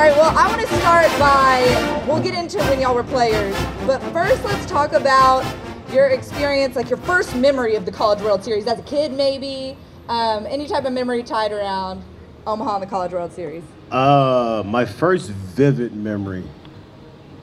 All 0.00 0.06
right, 0.06 0.16
well, 0.16 0.34
I 0.34 0.48
want 0.48 0.62
to 0.62 0.78
start 0.78 1.08
by, 1.18 2.04
we'll 2.08 2.22
get 2.22 2.32
into 2.32 2.56
when 2.70 2.80
y'all 2.80 2.94
were 2.94 3.04
players, 3.04 3.54
but 3.86 4.00
first 4.14 4.42
let's 4.46 4.64
talk 4.64 4.94
about 4.94 5.44
your 5.92 6.06
experience, 6.06 6.74
like 6.74 6.88
your 6.88 6.96
first 7.00 7.36
memory 7.36 7.74
of 7.74 7.84
the 7.84 7.92
College 7.92 8.22
World 8.22 8.42
Series 8.42 8.66
as 8.66 8.78
a 8.78 8.82
kid, 8.84 9.12
maybe, 9.12 9.76
um, 10.08 10.46
any 10.46 10.66
type 10.66 10.86
of 10.86 10.94
memory 10.94 11.22
tied 11.22 11.52
around 11.52 12.02
Omaha 12.46 12.76
and 12.76 12.82
the 12.82 12.86
College 12.86 13.12
World 13.12 13.30
Series. 13.34 13.62
Uh, 13.90 14.62
my 14.64 14.86
first 14.86 15.28
vivid 15.28 15.94
memory, 15.94 16.44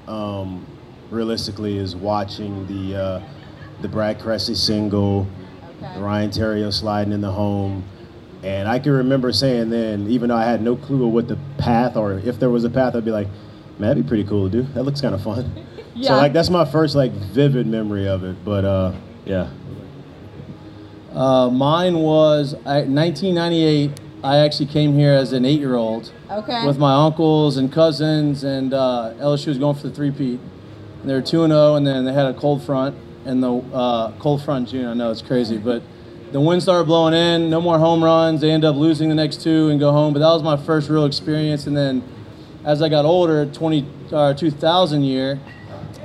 um, 0.08 0.66
realistically, 1.12 1.78
is 1.78 1.96
watching 1.96 2.66
the 2.66 3.00
uh, 3.00 3.22
the 3.84 3.88
Brad 3.88 4.20
Cresse 4.20 4.58
single, 4.58 5.28
Okay. 5.84 6.00
Ryan 6.00 6.32
Theriot 6.32 6.74
sliding 6.74 7.14
in 7.14 7.22
the 7.22 7.32
home, 7.32 7.84
and 8.44 8.68
I 8.68 8.80
can 8.80 8.92
remember 8.92 9.32
saying 9.34 9.70
then, 9.70 10.08
even 10.10 10.30
though 10.30 10.36
I 10.36 10.46
had 10.46 10.62
no 10.62 10.76
clue 10.76 11.08
of 11.08 11.14
what 11.14 11.28
the 11.28 11.38
path 11.58 11.96
or 11.98 12.14
if 12.20 12.40
there 12.40 12.50
was 12.50 12.64
a 12.64 12.70
path, 12.70 12.96
I'd 12.96 13.06
be 13.06 13.12
like, 13.12 13.28
"Man, 13.80 13.90
that'd 13.90 14.04
be 14.04 14.08
pretty 14.08 14.24
cool 14.24 14.50
to 14.50 14.62
do. 14.62 14.68
That 14.74 14.84
looks 14.84 15.02
kind 15.02 15.16
of 15.16 15.22
fun." 15.24 15.52
Yeah. 16.00 16.10
So 16.10 16.18
like 16.18 16.32
that's 16.32 16.52
my 16.52 16.64
first 16.64 16.94
like 16.94 17.12
vivid 17.12 17.66
memory 17.66 18.08
of 18.08 18.24
it. 18.24 18.36
But 18.46 18.66
uh, 18.66 18.94
yeah. 19.26 19.50
Uh, 21.12 21.50
mine 21.50 21.96
was 21.98 22.54
I, 22.66 22.82
1998. 22.84 24.00
I 24.24 24.38
actually 24.38 24.68
came 24.68 24.94
here 24.94 25.14
as 25.14 25.34
an 25.34 25.44
eight-year-old 25.46 26.12
Okay. 26.30 26.66
with 26.68 26.78
my 26.78 26.94
uncles 26.94 27.58
and 27.58 27.72
cousins, 27.72 28.44
and 28.44 28.74
uh, 28.74 29.14
LSU 29.18 29.48
was 29.48 29.58
going 29.58 29.76
for 29.76 29.88
the 29.88 29.94
three-peat. 29.96 30.40
And 31.02 31.10
they 31.10 31.14
were 31.14 31.22
two 31.22 31.44
and 31.44 31.52
zero, 31.52 31.76
and 31.76 31.86
then 31.88 32.06
they 32.06 32.14
had 32.14 32.26
a 32.28 32.34
cold 32.34 32.64
front, 32.64 32.96
and 33.26 33.42
the 33.42 33.54
uh, 33.74 34.12
cold 34.20 34.44
front 34.44 34.70
June. 34.70 34.86
I 34.86 34.94
know 34.94 35.10
it's 35.12 35.22
crazy, 35.22 35.58
but 35.58 35.82
the 36.32 36.42
wind 36.42 36.62
started 36.62 36.86
blowing 36.86 37.14
in. 37.14 37.50
No 37.50 37.62
more 37.62 37.80
home 37.80 38.04
runs. 38.04 38.42
They 38.42 38.52
end 38.52 38.66
up 38.66 38.76
losing 38.76 39.10
the 39.10 39.16
next 39.16 39.42
two 39.42 39.70
and 39.70 39.80
go 39.80 39.92
home. 39.92 40.14
But 40.14 40.20
that 40.20 40.30
was 40.30 40.44
my 40.44 40.58
first 40.58 40.90
real 40.90 41.06
experience. 41.06 41.68
And 41.68 41.76
then, 41.76 42.04
as 42.66 42.82
I 42.82 42.90
got 42.90 43.06
older, 43.06 43.46
20 43.46 43.86
or 44.12 44.34
2000 44.34 45.04
year, 45.04 45.40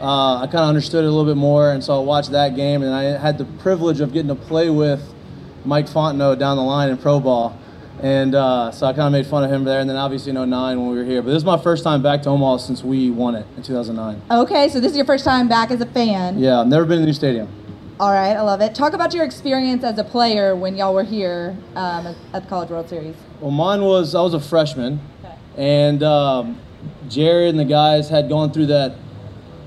uh, 0.00 0.38
I 0.42 0.46
kind 0.46 0.58
of 0.58 0.68
understood 0.68 1.04
it 1.04 1.06
a 1.06 1.10
little 1.10 1.24
bit 1.24 1.38
more, 1.38 1.70
and 1.70 1.82
so 1.82 1.96
I 2.00 2.04
watched 2.04 2.32
that 2.32 2.56
game, 2.56 2.82
and 2.82 2.92
I 2.92 3.02
had 3.16 3.38
the 3.38 3.44
privilege 3.44 4.00
of 4.00 4.12
getting 4.12 4.28
to 4.28 4.34
play 4.34 4.68
with 4.68 5.00
Mike 5.64 5.86
Fontenot 5.86 6.40
down 6.40 6.56
the 6.56 6.62
line 6.64 6.90
in 6.90 6.98
pro 6.98 7.20
ball, 7.20 7.56
and 8.02 8.34
uh, 8.34 8.72
so 8.72 8.86
I 8.86 8.94
kind 8.94 9.06
of 9.06 9.12
made 9.12 9.28
fun 9.28 9.44
of 9.44 9.52
him 9.52 9.62
there, 9.62 9.78
and 9.78 9.88
then 9.88 9.96
obviously 9.96 10.30
in 10.30 10.50
09 10.50 10.80
when 10.80 10.90
we 10.90 10.96
were 10.96 11.04
here. 11.04 11.22
But 11.22 11.28
this 11.28 11.36
is 11.36 11.44
my 11.44 11.56
first 11.56 11.84
time 11.84 12.02
back 12.02 12.22
to 12.22 12.30
Omaha 12.30 12.56
since 12.56 12.82
we 12.82 13.10
won 13.10 13.36
it 13.36 13.46
in 13.56 13.62
2009. 13.62 14.40
okay, 14.42 14.68
so 14.68 14.80
this 14.80 14.90
is 14.90 14.96
your 14.96 15.06
first 15.06 15.24
time 15.24 15.46
back 15.46 15.70
as 15.70 15.80
a 15.80 15.86
fan. 15.86 16.36
Yeah, 16.36 16.60
I've 16.60 16.66
never 16.66 16.84
been 16.84 16.96
to 16.96 17.02
the 17.02 17.06
new 17.06 17.12
stadium. 17.12 17.48
All 18.00 18.10
right, 18.10 18.32
I 18.32 18.40
love 18.40 18.60
it. 18.60 18.74
Talk 18.74 18.94
about 18.94 19.14
your 19.14 19.24
experience 19.24 19.84
as 19.84 19.98
a 19.98 20.04
player 20.04 20.56
when 20.56 20.76
y'all 20.76 20.94
were 20.94 21.04
here 21.04 21.56
um, 21.76 22.06
at- 22.08 22.16
the 22.32 22.40
College 22.48 22.70
World 22.70 22.88
Series. 22.88 23.14
Well, 23.40 23.50
mine 23.50 23.82
was 23.82 24.14
I 24.14 24.22
was 24.22 24.34
a 24.34 24.40
freshman, 24.40 24.98
Okay. 25.24 25.34
and 25.56 26.02
um, 26.02 26.58
Jared 27.08 27.50
and 27.50 27.58
the 27.60 27.64
guys 27.64 28.08
had 28.08 28.28
gone 28.28 28.50
through 28.50 28.66
that 28.66 28.94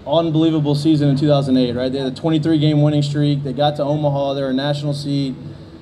unbelievable 0.08 0.76
season 0.76 1.10
in 1.10 1.16
2008. 1.18 1.76
Right, 1.76 1.92
they 1.92 2.00
had 2.00 2.12
a 2.12 2.16
23 2.16 2.58
game 2.60 2.82
winning 2.82 3.04
streak. 3.04 3.44
They 3.44 3.54
got 3.54 3.76
to 3.78 3.84
Omaha. 3.84 4.34
They 4.34 4.42
were 4.42 4.50
a 4.50 4.54
national 4.54 4.94
seed, 4.94 5.36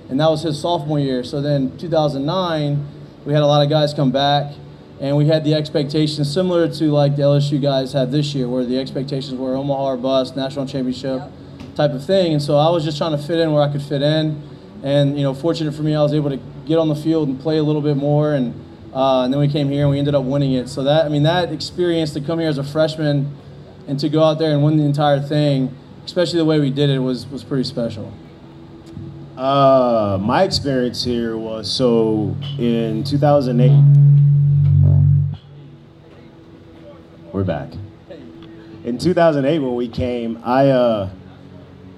and 0.09 0.19
that 0.19 0.29
was 0.29 0.43
his 0.43 0.59
sophomore 0.59 0.99
year. 0.99 1.23
So 1.23 1.41
then 1.41 1.75
2009, 1.77 2.85
we 3.25 3.33
had 3.33 3.41
a 3.41 3.47
lot 3.47 3.63
of 3.63 3.69
guys 3.69 3.93
come 3.93 4.11
back, 4.11 4.53
and 4.99 5.15
we 5.17 5.27
had 5.27 5.43
the 5.43 5.55
expectations 5.55 6.31
similar 6.31 6.67
to 6.67 6.83
like 6.91 7.15
the 7.15 7.23
LSU 7.23 7.59
guys 7.59 7.93
had 7.93 8.11
this 8.11 8.35
year, 8.35 8.47
where 8.47 8.65
the 8.65 8.77
expectations 8.77 9.33
were 9.39 9.55
Omaha 9.55 9.83
or 9.93 9.97
bust, 9.97 10.35
national 10.35 10.67
championship 10.67 11.21
type 11.75 11.91
of 11.91 12.05
thing. 12.05 12.33
And 12.33 12.41
so 12.41 12.57
I 12.57 12.69
was 12.69 12.83
just 12.83 12.97
trying 12.97 13.11
to 13.11 13.17
fit 13.17 13.39
in 13.39 13.51
where 13.51 13.63
I 13.63 13.71
could 13.71 13.81
fit 13.81 14.01
in. 14.01 14.41
And 14.83 15.17
you 15.17 15.23
know, 15.23 15.33
fortunate 15.33 15.73
for 15.73 15.81
me, 15.81 15.95
I 15.95 16.01
was 16.01 16.13
able 16.13 16.29
to 16.29 16.39
get 16.65 16.77
on 16.77 16.89
the 16.89 16.95
field 16.95 17.29
and 17.29 17.39
play 17.39 17.57
a 17.57 17.63
little 17.63 17.81
bit 17.81 17.97
more. 17.97 18.33
And 18.33 18.53
uh, 18.93 19.23
and 19.23 19.33
then 19.33 19.39
we 19.39 19.47
came 19.47 19.69
here 19.69 19.81
and 19.81 19.91
we 19.91 19.97
ended 19.97 20.13
up 20.13 20.23
winning 20.23 20.53
it. 20.53 20.69
So 20.69 20.83
that 20.83 21.05
I 21.05 21.09
mean, 21.09 21.23
that 21.23 21.51
experience 21.51 22.13
to 22.13 22.21
come 22.21 22.39
here 22.39 22.49
as 22.49 22.57
a 22.57 22.63
freshman 22.63 23.35
and 23.87 23.99
to 23.99 24.09
go 24.09 24.23
out 24.23 24.39
there 24.39 24.51
and 24.51 24.63
win 24.63 24.77
the 24.77 24.83
entire 24.83 25.19
thing, 25.19 25.75
especially 26.05 26.37
the 26.37 26.45
way 26.45 26.59
we 26.59 26.69
did 26.69 26.89
it, 26.89 26.99
was 26.99 27.25
was 27.27 27.43
pretty 27.43 27.63
special. 27.63 28.13
Uh, 29.37 30.19
my 30.21 30.43
experience 30.43 31.03
here 31.03 31.35
was 31.37 31.71
so 31.71 32.35
in 32.59 33.03
2008. 33.03 33.71
We're 37.33 37.43
back. 37.43 37.73
In 38.83 38.99
2008, 38.99 39.57
when 39.57 39.73
we 39.73 39.87
came, 39.87 40.39
I 40.43 40.69
uh, 40.69 41.09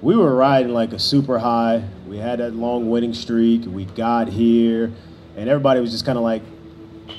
we 0.02 0.16
were 0.16 0.34
riding 0.34 0.72
like 0.72 0.92
a 0.92 0.98
super 0.98 1.38
high. 1.38 1.82
We 2.06 2.18
had 2.18 2.40
that 2.40 2.54
long 2.54 2.90
winning 2.90 3.14
streak. 3.14 3.62
We 3.66 3.84
got 3.84 4.28
here, 4.28 4.92
and 5.36 5.48
everybody 5.48 5.80
was 5.80 5.90
just 5.90 6.04
kind 6.04 6.18
of 6.18 6.24
like 6.24 6.42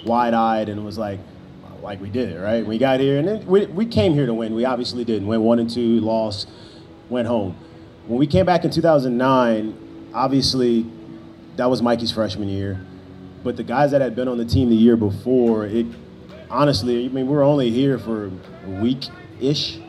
wide-eyed 0.05 0.69
and 0.69 0.85
was 0.85 0.97
like, 0.97 1.19
like 1.81 2.01
we 2.01 2.09
did 2.09 2.29
it, 2.29 2.39
right? 2.39 2.65
We 2.65 2.77
got 2.77 2.99
here, 2.99 3.17
and 3.17 3.27
then 3.27 3.45
we, 3.45 3.65
we 3.67 3.85
came 3.85 4.13
here 4.13 4.25
to 4.25 4.33
win. 4.33 4.53
We 4.53 4.65
obviously 4.65 5.05
didn't. 5.05 5.27
Went 5.27 5.41
one 5.41 5.59
and 5.59 5.69
two, 5.69 5.99
lost, 6.01 6.49
went 7.09 7.27
home. 7.27 7.55
When 8.07 8.19
we 8.19 8.27
came 8.27 8.45
back 8.45 8.63
in 8.63 8.71
2009, 8.71 10.11
obviously 10.13 10.85
that 11.55 11.69
was 11.69 11.81
Mikie's 11.81 12.11
freshman 12.11 12.47
year, 12.47 12.85
but 13.43 13.57
the 13.57 13.63
guys 13.63 13.91
that 13.91 14.01
had 14.01 14.15
been 14.15 14.27
on 14.27 14.37
the 14.37 14.45
team 14.45 14.69
the 14.69 14.75
year 14.75 14.97
before, 14.97 15.65
it 15.65 15.85
honestly, 16.49 17.05
I 17.05 17.07
mean, 17.09 17.27
we 17.27 17.35
were 17.35 17.43
only 17.43 17.69
here 17.71 17.97
for 17.97 18.27
a 18.27 18.69
week-ish, 18.69 19.79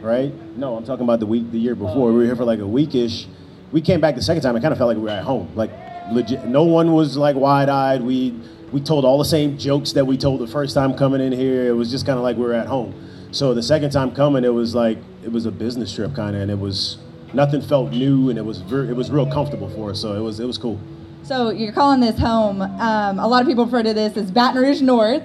right? 0.00 0.32
No, 0.56 0.76
I'm 0.76 0.84
talking 0.84 1.04
about 1.04 1.20
the 1.20 1.26
week, 1.26 1.50
the 1.50 1.58
year 1.58 1.74
before. 1.74 2.10
We 2.10 2.18
were 2.18 2.24
here 2.24 2.36
for 2.36 2.44
like 2.44 2.60
a 2.60 2.66
week-ish. 2.66 3.26
We 3.72 3.80
came 3.80 4.00
back 4.00 4.14
the 4.14 4.22
second 4.22 4.42
time. 4.42 4.56
It 4.56 4.60
kind 4.60 4.72
of 4.72 4.78
felt 4.78 4.88
like 4.88 4.96
we 4.96 5.04
were 5.04 5.10
at 5.10 5.24
home. 5.24 5.50
Like 5.54 5.70
legit, 6.10 6.44
no 6.46 6.64
one 6.64 6.92
was 6.92 7.16
like 7.16 7.36
wide-eyed. 7.36 8.02
We 8.02 8.34
we 8.72 8.80
told 8.80 9.04
all 9.04 9.18
the 9.18 9.24
same 9.24 9.56
jokes 9.56 9.92
that 9.92 10.04
we 10.04 10.16
told 10.16 10.40
the 10.40 10.46
first 10.46 10.74
time 10.74 10.94
coming 10.94 11.20
in 11.20 11.32
here. 11.32 11.68
It 11.68 11.72
was 11.72 11.90
just 11.90 12.06
kind 12.06 12.18
of 12.18 12.22
like 12.22 12.36
we 12.36 12.44
were 12.44 12.54
at 12.54 12.66
home. 12.66 12.94
So 13.30 13.54
the 13.54 13.62
second 13.62 13.90
time 13.90 14.14
coming, 14.14 14.44
it 14.44 14.52
was 14.52 14.74
like 14.74 14.98
it 15.22 15.32
was 15.32 15.46
a 15.46 15.50
business 15.50 15.94
trip 15.94 16.14
kind 16.14 16.34
of, 16.34 16.42
and 16.42 16.50
it 16.50 16.58
was 16.58 16.98
nothing 17.34 17.60
felt 17.60 17.90
new, 17.90 18.30
and 18.30 18.38
it 18.38 18.44
was 18.44 18.60
it 18.72 18.96
was 18.96 19.10
real 19.10 19.30
comfortable 19.30 19.68
for 19.70 19.90
us. 19.90 20.00
So 20.00 20.14
it 20.14 20.20
was 20.20 20.40
it 20.40 20.46
was 20.46 20.58
cool. 20.58 20.80
So 21.22 21.50
you're 21.50 21.72
calling 21.72 22.00
this 22.00 22.18
home. 22.18 22.62
Um, 22.62 23.18
a 23.18 23.28
lot 23.28 23.42
of 23.42 23.48
people 23.48 23.66
refer 23.66 23.82
to 23.82 23.92
this 23.92 24.16
as 24.16 24.30
Baton 24.30 24.62
Rouge 24.62 24.80
North. 24.80 25.22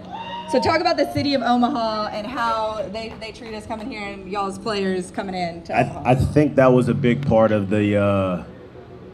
So 0.53 0.59
talk 0.59 0.81
about 0.81 0.97
the 0.97 1.11
city 1.11 1.33
of 1.33 1.41
Omaha 1.41 2.09
and 2.09 2.27
how 2.27 2.87
they, 2.91 3.11
they 3.19 3.31
treat 3.31 3.55
us 3.55 3.65
coming 3.65 3.89
here 3.89 4.03
and 4.03 4.31
y'all's 4.31 4.59
players 4.59 5.09
coming 5.09 5.33
in 5.33 5.63
to 5.63 5.75
I, 5.75 6.11
I 6.11 6.13
think 6.13 6.57
that 6.57 6.71
was 6.71 6.89
a 6.89 6.93
big 6.93 7.25
part 7.25 7.51
of 7.51 7.71
the 7.71 7.97
uh, 7.97 8.43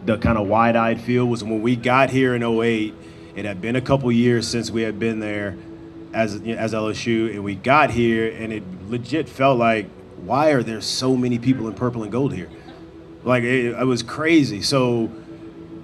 the 0.03 0.17
kind 0.17 0.37
of 0.37 0.49
wide-eyed 0.49 0.99
feel 0.99 1.25
was 1.27 1.41
when 1.41 1.61
we 1.61 1.77
got 1.77 2.09
here 2.09 2.35
in 2.35 2.43
08. 2.43 2.93
It 3.37 3.45
had 3.45 3.61
been 3.61 3.77
a 3.77 3.81
couple 3.81 4.11
years 4.11 4.49
since 4.49 4.69
we 4.69 4.81
had 4.81 4.99
been 4.99 5.21
there 5.21 5.57
as 6.13 6.41
as 6.41 6.73
LSU, 6.73 7.33
and 7.33 7.41
we 7.45 7.55
got 7.55 7.91
here, 7.91 8.35
and 8.37 8.51
it 8.51 8.63
legit 8.89 9.29
felt 9.29 9.57
like, 9.57 9.87
why 10.17 10.49
are 10.49 10.61
there 10.61 10.81
so 10.81 11.15
many 11.15 11.39
people 11.39 11.69
in 11.69 11.73
purple 11.73 12.03
and 12.03 12.11
gold 12.11 12.33
here? 12.33 12.49
Like 13.23 13.43
it, 13.43 13.79
it 13.79 13.85
was 13.85 14.03
crazy. 14.03 14.61
So 14.61 15.09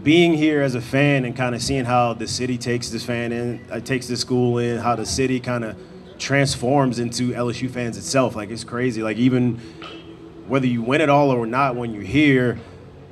being 0.06 0.36
here 0.36 0.62
as 0.62 0.76
a 0.76 0.82
fan 0.82 1.26
and 1.26 1.36
kind 1.36 1.56
of 1.56 1.62
seeing 1.64 1.84
how 1.84 2.14
the 2.14 2.28
city 2.28 2.60
takes 2.60 2.90
this 2.90 3.04
fan 3.04 3.32
in, 3.32 3.60
uh, 3.72 3.80
takes 3.80 4.08
this 4.08 4.22
school 4.22 4.60
in, 4.60 4.78
how 4.78 4.96
the 4.96 5.06
city 5.06 5.40
kind 5.40 5.64
of 5.64 5.76
transforms 6.20 7.00
into 7.00 7.32
LSU 7.32 7.70
fans 7.70 7.98
itself. 7.98 8.36
Like 8.36 8.52
it's 8.52 8.64
crazy. 8.64 9.02
Like 9.02 9.18
even 9.18 9.58
whether 10.48 10.68
you 10.68 10.84
win 10.84 11.02
it 11.02 11.10
all 11.10 11.32
or 11.32 11.48
not, 11.48 11.76
when 11.76 11.92
you're 11.92 12.04
here, 12.04 12.60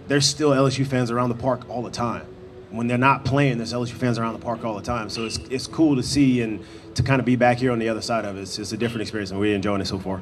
there's 0.08 0.28
still 0.28 0.52
LSU 0.52 0.86
fans 0.86 1.10
around 1.10 1.30
the 1.30 1.36
park 1.36 1.68
all 1.68 1.82
the 1.82 1.90
time. 1.90 2.28
When 2.70 2.86
they're 2.86 2.98
not 3.00 3.26
playing, 3.26 3.58
there's 3.58 3.74
LSU 3.74 3.94
fans 3.94 4.20
around 4.20 4.34
the 4.34 4.46
park 4.46 4.64
all 4.64 4.76
the 4.76 4.84
time. 4.84 5.10
So 5.10 5.26
it's 5.26 5.38
it's 5.50 5.66
cool 5.66 5.96
to 5.96 6.04
see 6.04 6.42
and 6.42 6.64
to 6.94 7.02
kind 7.02 7.20
of 7.20 7.26
be 7.26 7.36
back 7.36 7.58
here 7.58 7.72
on 7.72 7.80
the 7.80 7.90
other 7.90 8.02
side 8.02 8.24
of 8.24 8.38
it. 8.38 8.42
It's, 8.42 8.60
it's 8.60 8.72
a 8.72 8.78
different 8.78 9.02
experience, 9.02 9.32
and 9.32 9.40
we're 9.40 9.56
enjoying 9.56 9.82
it 9.82 9.88
so 9.88 9.98
far. 9.98 10.22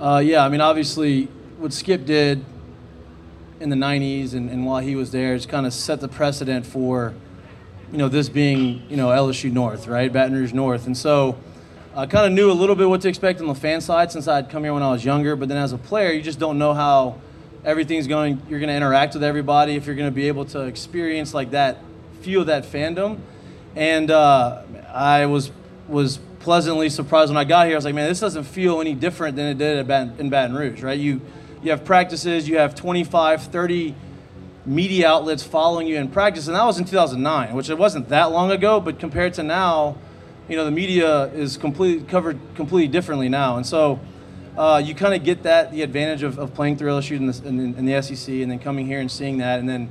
Uh, 0.00 0.18
yeah, 0.18 0.44
I 0.44 0.48
mean, 0.48 0.60
obviously, 0.60 1.26
what 1.58 1.72
Skip 1.72 2.04
did 2.04 2.44
in 3.62 3.70
the 3.70 3.76
90s 3.76 4.34
and, 4.34 4.50
and 4.50 4.66
while 4.66 4.80
he 4.80 4.96
was 4.96 5.12
there 5.12 5.32
has 5.32 5.46
kind 5.46 5.66
of 5.66 5.72
set 5.72 6.00
the 6.00 6.08
precedent 6.08 6.66
for, 6.66 7.14
you 7.92 7.98
know, 7.98 8.08
this 8.08 8.28
being, 8.28 8.82
you 8.88 8.96
know, 8.96 9.08
LSU 9.08 9.52
North, 9.52 9.86
right? 9.86 10.12
Baton 10.12 10.34
Rouge 10.34 10.52
North. 10.52 10.86
And 10.86 10.96
so 10.96 11.38
I 11.94 12.06
kind 12.06 12.26
of 12.26 12.32
knew 12.32 12.50
a 12.50 12.52
little 12.52 12.74
bit 12.74 12.88
what 12.88 13.00
to 13.02 13.08
expect 13.08 13.40
on 13.40 13.46
the 13.46 13.54
fan 13.54 13.80
side 13.80 14.10
since 14.10 14.26
I'd 14.26 14.50
come 14.50 14.64
here 14.64 14.74
when 14.74 14.82
I 14.82 14.90
was 14.90 15.04
younger. 15.04 15.36
But 15.36 15.48
then 15.48 15.58
as 15.58 15.72
a 15.72 15.78
player, 15.78 16.10
you 16.10 16.20
just 16.20 16.40
don't 16.40 16.58
know 16.58 16.74
how 16.74 17.20
everything's 17.64 18.08
going, 18.08 18.42
you're 18.48 18.58
going 18.58 18.68
to 18.68 18.74
interact 18.74 19.14
with 19.14 19.22
everybody, 19.22 19.76
if 19.76 19.86
you're 19.86 19.94
going 19.94 20.10
to 20.10 20.14
be 20.14 20.26
able 20.26 20.44
to 20.46 20.62
experience 20.62 21.32
like 21.32 21.52
that, 21.52 21.78
feel 22.22 22.44
that 22.46 22.64
fandom. 22.64 23.20
And 23.76 24.10
uh, 24.10 24.62
I 24.92 25.26
was 25.26 25.52
was 25.88 26.18
pleasantly 26.40 26.88
surprised 26.88 27.30
when 27.30 27.36
I 27.36 27.44
got 27.44 27.66
here. 27.66 27.76
I 27.76 27.78
was 27.78 27.84
like, 27.84 27.94
man, 27.94 28.08
this 28.08 28.20
doesn't 28.20 28.44
feel 28.44 28.80
any 28.80 28.94
different 28.94 29.36
than 29.36 29.46
it 29.46 29.58
did 29.58 29.78
in 30.18 30.30
Baton 30.30 30.56
Rouge, 30.56 30.82
right? 30.82 30.98
You 30.98 31.20
you 31.62 31.70
have 31.70 31.84
practices, 31.84 32.48
you 32.48 32.58
have 32.58 32.74
25, 32.74 33.44
30 33.44 33.94
media 34.64 35.08
outlets 35.08 35.42
following 35.42 35.86
you 35.86 35.96
in 35.96 36.08
practice, 36.08 36.46
and 36.46 36.56
that 36.56 36.64
was 36.64 36.78
in 36.78 36.84
2009, 36.84 37.54
which 37.54 37.70
it 37.70 37.78
wasn't 37.78 38.08
that 38.08 38.30
long 38.30 38.50
ago, 38.50 38.80
but 38.80 38.98
compared 38.98 39.34
to 39.34 39.42
now, 39.42 39.96
you 40.48 40.56
know, 40.56 40.64
the 40.64 40.70
media 40.70 41.24
is 41.26 41.56
completely 41.56 42.04
covered 42.06 42.38
completely 42.54 42.88
differently 42.88 43.28
now, 43.28 43.56
and 43.56 43.66
so. 43.66 44.00
Uh, 44.54 44.76
you 44.76 44.94
kind 44.94 45.14
of 45.14 45.24
get 45.24 45.44
that 45.44 45.72
the 45.72 45.80
advantage 45.80 46.22
of, 46.22 46.38
of 46.38 46.52
playing 46.52 46.76
through 46.76 46.90
LSU 46.90 47.16
in 47.16 47.26
the, 47.26 47.48
in, 47.48 47.74
in 47.74 47.86
the 47.86 48.02
SEC, 48.02 48.34
and 48.34 48.50
then 48.50 48.58
coming 48.58 48.86
here 48.86 49.00
and 49.00 49.10
seeing 49.10 49.38
that, 49.38 49.58
and 49.58 49.66
then, 49.66 49.88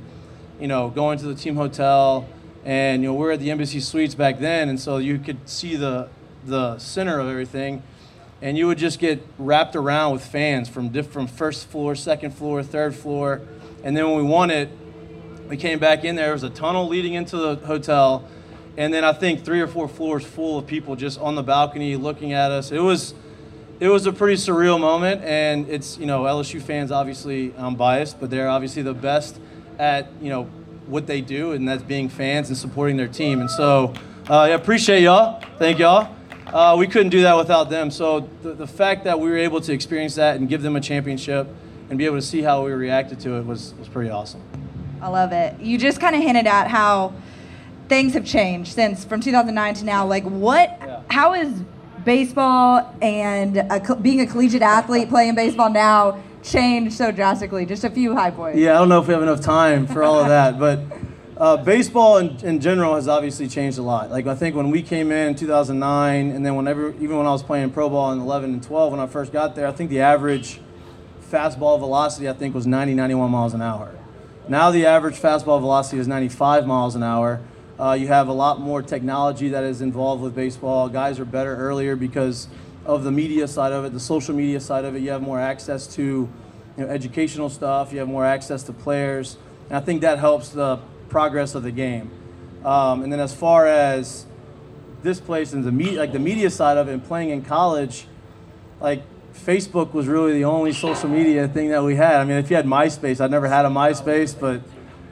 you 0.60 0.68
know, 0.68 0.88
going 0.88 1.18
to 1.18 1.26
the 1.26 1.34
team 1.34 1.56
hotel, 1.56 2.24
and 2.64 3.02
you 3.02 3.08
know 3.08 3.14
we're 3.14 3.32
at 3.32 3.40
the 3.40 3.50
Embassy 3.50 3.80
Suites 3.80 4.14
back 4.14 4.38
then, 4.38 4.68
and 4.68 4.78
so 4.78 4.98
you 4.98 5.18
could 5.18 5.48
see 5.48 5.74
the 5.74 6.08
the 6.46 6.78
center 6.78 7.18
of 7.18 7.28
everything, 7.28 7.82
and 8.42 8.58
you 8.58 8.66
would 8.66 8.76
just 8.76 8.98
get 8.98 9.24
wrapped 9.38 9.76
around 9.76 10.12
with 10.12 10.26
fans 10.26 10.68
from 10.68 10.88
different 10.88 11.30
first 11.30 11.68
floor, 11.68 11.94
second 11.94 12.32
floor, 12.32 12.62
third 12.62 12.94
floor, 12.94 13.40
and 13.84 13.96
then 13.96 14.06
when 14.08 14.16
we 14.16 14.24
won 14.24 14.50
it, 14.50 14.68
we 15.48 15.56
came 15.56 15.78
back 15.78 16.04
in 16.04 16.16
there. 16.16 16.26
There 16.26 16.32
was 16.34 16.42
a 16.42 16.50
tunnel 16.50 16.88
leading 16.88 17.14
into 17.14 17.36
the 17.36 17.56
hotel, 17.66 18.28
and 18.76 18.92
then 18.92 19.04
I 19.04 19.12
think 19.12 19.44
three 19.44 19.60
or 19.60 19.68
four 19.68 19.86
floors 19.86 20.24
full 20.24 20.58
of 20.58 20.66
people 20.66 20.96
just 20.96 21.20
on 21.20 21.36
the 21.36 21.42
balcony 21.42 21.96
looking 21.96 22.32
at 22.32 22.50
us. 22.50 22.72
It 22.72 22.80
was 22.80 23.14
it 23.78 23.88
was 23.88 24.06
a 24.06 24.12
pretty 24.12 24.36
surreal 24.36 24.80
moment, 24.80 25.22
and 25.24 25.68
it's 25.68 25.98
you 25.98 26.06
know 26.06 26.22
LSU 26.22 26.60
fans 26.60 26.90
obviously 26.90 27.54
I'm 27.56 27.76
biased, 27.76 28.18
but 28.18 28.30
they're 28.30 28.48
obviously 28.48 28.82
the 28.82 28.94
best 28.94 29.38
at 29.78 30.08
you 30.20 30.30
know 30.30 30.44
what 30.86 31.06
they 31.06 31.20
do, 31.20 31.52
and 31.52 31.68
that's 31.68 31.82
being 31.82 32.08
fans 32.08 32.48
and 32.48 32.56
supporting 32.56 32.96
their 32.96 33.08
team. 33.08 33.40
And 33.40 33.50
so 33.50 33.94
uh, 34.28 34.38
I 34.38 34.48
appreciate 34.48 35.02
y'all. 35.02 35.42
Thank 35.58 35.78
y'all. 35.78 36.21
Uh, 36.52 36.76
we 36.78 36.86
couldn't 36.86 37.10
do 37.10 37.22
that 37.22 37.36
without 37.36 37.70
them. 37.70 37.90
So 37.90 38.28
the, 38.42 38.52
the 38.52 38.66
fact 38.66 39.04
that 39.04 39.18
we 39.18 39.30
were 39.30 39.38
able 39.38 39.60
to 39.62 39.72
experience 39.72 40.16
that 40.16 40.36
and 40.36 40.48
give 40.48 40.62
them 40.62 40.76
a 40.76 40.80
championship 40.80 41.48
and 41.88 41.98
be 41.98 42.04
able 42.04 42.16
to 42.16 42.22
see 42.22 42.42
how 42.42 42.64
we 42.64 42.72
reacted 42.72 43.20
to 43.20 43.36
it 43.36 43.46
was, 43.46 43.74
was 43.78 43.88
pretty 43.88 44.10
awesome. 44.10 44.42
I 45.00 45.08
love 45.08 45.32
it. 45.32 45.58
You 45.60 45.78
just 45.78 45.98
kind 46.00 46.14
of 46.14 46.22
hinted 46.22 46.46
at 46.46 46.68
how 46.68 47.14
things 47.88 48.14
have 48.14 48.24
changed 48.24 48.72
since 48.72 49.04
from 49.04 49.20
2009 49.20 49.74
to 49.74 49.84
now. 49.84 50.06
Like, 50.06 50.24
what? 50.24 50.78
Yeah. 50.80 51.02
How 51.10 51.34
is 51.34 51.62
baseball 52.04 52.94
and 53.00 53.56
a, 53.56 53.96
being 53.96 54.20
a 54.20 54.26
collegiate 54.26 54.62
athlete 54.62 55.08
playing 55.08 55.34
baseball 55.34 55.70
now 55.70 56.22
changed 56.42 56.94
so 56.96 57.10
drastically? 57.10 57.64
Just 57.64 57.84
a 57.84 57.90
few 57.90 58.14
high 58.14 58.30
points. 58.30 58.58
Yeah, 58.58 58.74
I 58.74 58.78
don't 58.78 58.88
know 58.88 59.00
if 59.00 59.08
we 59.08 59.14
have 59.14 59.22
enough 59.22 59.40
time 59.40 59.86
for 59.86 60.02
all 60.02 60.20
of 60.20 60.28
that, 60.28 60.58
but 60.58 60.80
uh, 61.36 61.56
baseball 61.56 62.18
in, 62.18 62.36
in 62.44 62.60
general 62.60 62.94
has 62.94 63.08
obviously 63.08 63.48
changed 63.48 63.78
a 63.78 63.82
lot. 63.82 64.10
Like 64.10 64.26
I 64.26 64.34
think 64.34 64.54
when 64.54 64.70
we 64.70 64.82
came 64.82 65.10
in 65.10 65.28
in 65.28 65.34
2009, 65.34 66.30
and 66.30 66.44
then 66.44 66.56
whenever, 66.56 66.90
even 66.96 67.16
when 67.16 67.26
I 67.26 67.30
was 67.30 67.42
playing 67.42 67.70
pro 67.70 67.88
ball 67.88 68.12
in 68.12 68.20
11 68.20 68.52
and 68.52 68.62
12, 68.62 68.92
when 68.92 69.00
I 69.00 69.06
first 69.06 69.32
got 69.32 69.54
there, 69.54 69.66
I 69.66 69.72
think 69.72 69.90
the 69.90 70.00
average 70.00 70.60
fastball 71.30 71.78
velocity 71.78 72.28
I 72.28 72.34
think 72.34 72.54
was 72.54 72.66
90, 72.66 72.94
91 72.94 73.30
miles 73.30 73.54
an 73.54 73.62
hour. 73.62 73.98
Now 74.48 74.70
the 74.70 74.84
average 74.84 75.16
fastball 75.16 75.60
velocity 75.60 75.98
is 75.98 76.06
95 76.06 76.66
miles 76.66 76.94
an 76.94 77.02
hour. 77.02 77.40
Uh, 77.80 77.92
you 77.92 78.08
have 78.08 78.28
a 78.28 78.32
lot 78.32 78.60
more 78.60 78.82
technology 78.82 79.48
that 79.48 79.64
is 79.64 79.80
involved 79.80 80.22
with 80.22 80.34
baseball. 80.34 80.88
Guys 80.88 81.18
are 81.18 81.24
better 81.24 81.56
earlier 81.56 81.96
because 81.96 82.48
of 82.84 83.04
the 83.04 83.10
media 83.10 83.48
side 83.48 83.72
of 83.72 83.84
it, 83.84 83.92
the 83.92 84.00
social 84.00 84.34
media 84.34 84.60
side 84.60 84.84
of 84.84 84.94
it. 84.94 85.00
You 85.00 85.10
have 85.10 85.22
more 85.22 85.40
access 85.40 85.86
to 85.94 86.02
you 86.02 86.84
know, 86.84 86.86
educational 86.88 87.48
stuff. 87.48 87.92
You 87.92 88.00
have 88.00 88.08
more 88.08 88.26
access 88.26 88.62
to 88.64 88.72
players, 88.72 89.38
and 89.68 89.78
I 89.78 89.80
think 89.80 90.02
that 90.02 90.18
helps 90.18 90.50
the 90.50 90.80
progress 91.12 91.54
of 91.54 91.62
the 91.62 91.70
game. 91.70 92.10
Um, 92.64 93.02
and 93.04 93.12
then 93.12 93.20
as 93.20 93.34
far 93.34 93.66
as 93.66 94.24
this 95.02 95.20
place 95.20 95.52
and 95.52 95.62
the 95.62 95.70
me- 95.70 95.98
like 95.98 96.12
the 96.12 96.18
media 96.18 96.50
side 96.50 96.78
of 96.78 96.88
it, 96.88 96.92
and 96.92 97.04
playing 97.04 97.30
in 97.30 97.42
college, 97.42 98.06
like 98.80 99.02
Facebook 99.34 99.92
was 99.92 100.06
really 100.08 100.32
the 100.32 100.44
only 100.44 100.72
social 100.72 101.08
media 101.08 101.46
thing 101.46 101.68
that 101.68 101.84
we 101.84 101.96
had. 101.96 102.16
I 102.16 102.24
mean, 102.24 102.38
if 102.38 102.50
you 102.50 102.56
had 102.56 102.66
MySpace, 102.66 103.20
I'd 103.20 103.30
never 103.30 103.46
had 103.46 103.64
a 103.64 103.68
MySpace, 103.68 104.34
but 104.38 104.62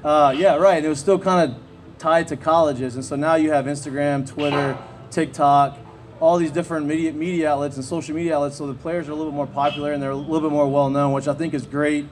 uh, 0.02 0.32
yeah, 0.37 0.56
right. 0.56 0.82
It 0.82 0.88
was 0.88 0.99
still 0.99 1.19
kind 1.19 1.50
of 1.50 1.58
tied 1.99 2.29
to 2.29 2.37
colleges, 2.37 2.94
and 2.94 3.05
so 3.05 3.14
now 3.14 3.35
you 3.35 3.52
have 3.52 3.67
Instagram, 3.67 4.26
Twitter, 4.26 4.79
TikTok, 5.11 5.76
all 6.19 6.38
these 6.38 6.50
different 6.50 6.87
media 6.87 7.12
media 7.12 7.50
outlets 7.50 7.76
and 7.76 7.85
social 7.85 8.14
media 8.14 8.37
outlets. 8.37 8.56
So 8.56 8.67
the 8.67 8.75
players 8.75 9.08
are 9.08 9.12
a 9.12 9.14
little 9.14 9.32
bit 9.32 9.37
more 9.37 9.47
popular 9.47 9.93
and 9.93 10.02
they're 10.02 10.11
a 10.11 10.17
little 10.17 10.49
bit 10.49 10.52
more 10.52 10.70
well 10.70 10.88
known, 10.88 11.12
which 11.12 11.29
I 11.29 11.35
think 11.35 11.55
is 11.55 11.67
great 11.67 12.06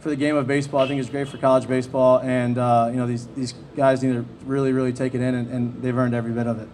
for 0.00 0.08
the 0.08 0.16
game 0.16 0.36
of 0.36 0.46
baseball. 0.46 0.80
I 0.80 0.88
think 0.88 1.00
it's 1.00 1.10
great 1.10 1.28
for 1.28 1.38
college 1.38 1.68
baseball, 1.68 2.20
and 2.20 2.58
uh, 2.58 2.88
you 2.90 2.96
know 2.96 3.06
these 3.06 3.26
these 3.28 3.54
guys 3.76 4.02
need 4.02 4.14
to 4.14 4.26
really 4.44 4.72
really 4.72 4.92
take 4.92 5.14
it 5.14 5.20
in, 5.20 5.34
and, 5.34 5.50
and 5.50 5.82
they've 5.82 5.96
earned 5.96 6.14
every 6.14 6.32
bit 6.32 6.46
of 6.46 6.58
it. 6.60 6.68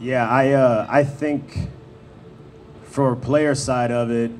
Yeah, 0.00 0.28
I 0.28 0.52
uh, 0.52 0.86
I 0.88 1.04
think 1.04 1.70
for 2.84 3.14
player 3.16 3.54
side 3.54 3.90
of 3.90 4.10
it, 4.10 4.30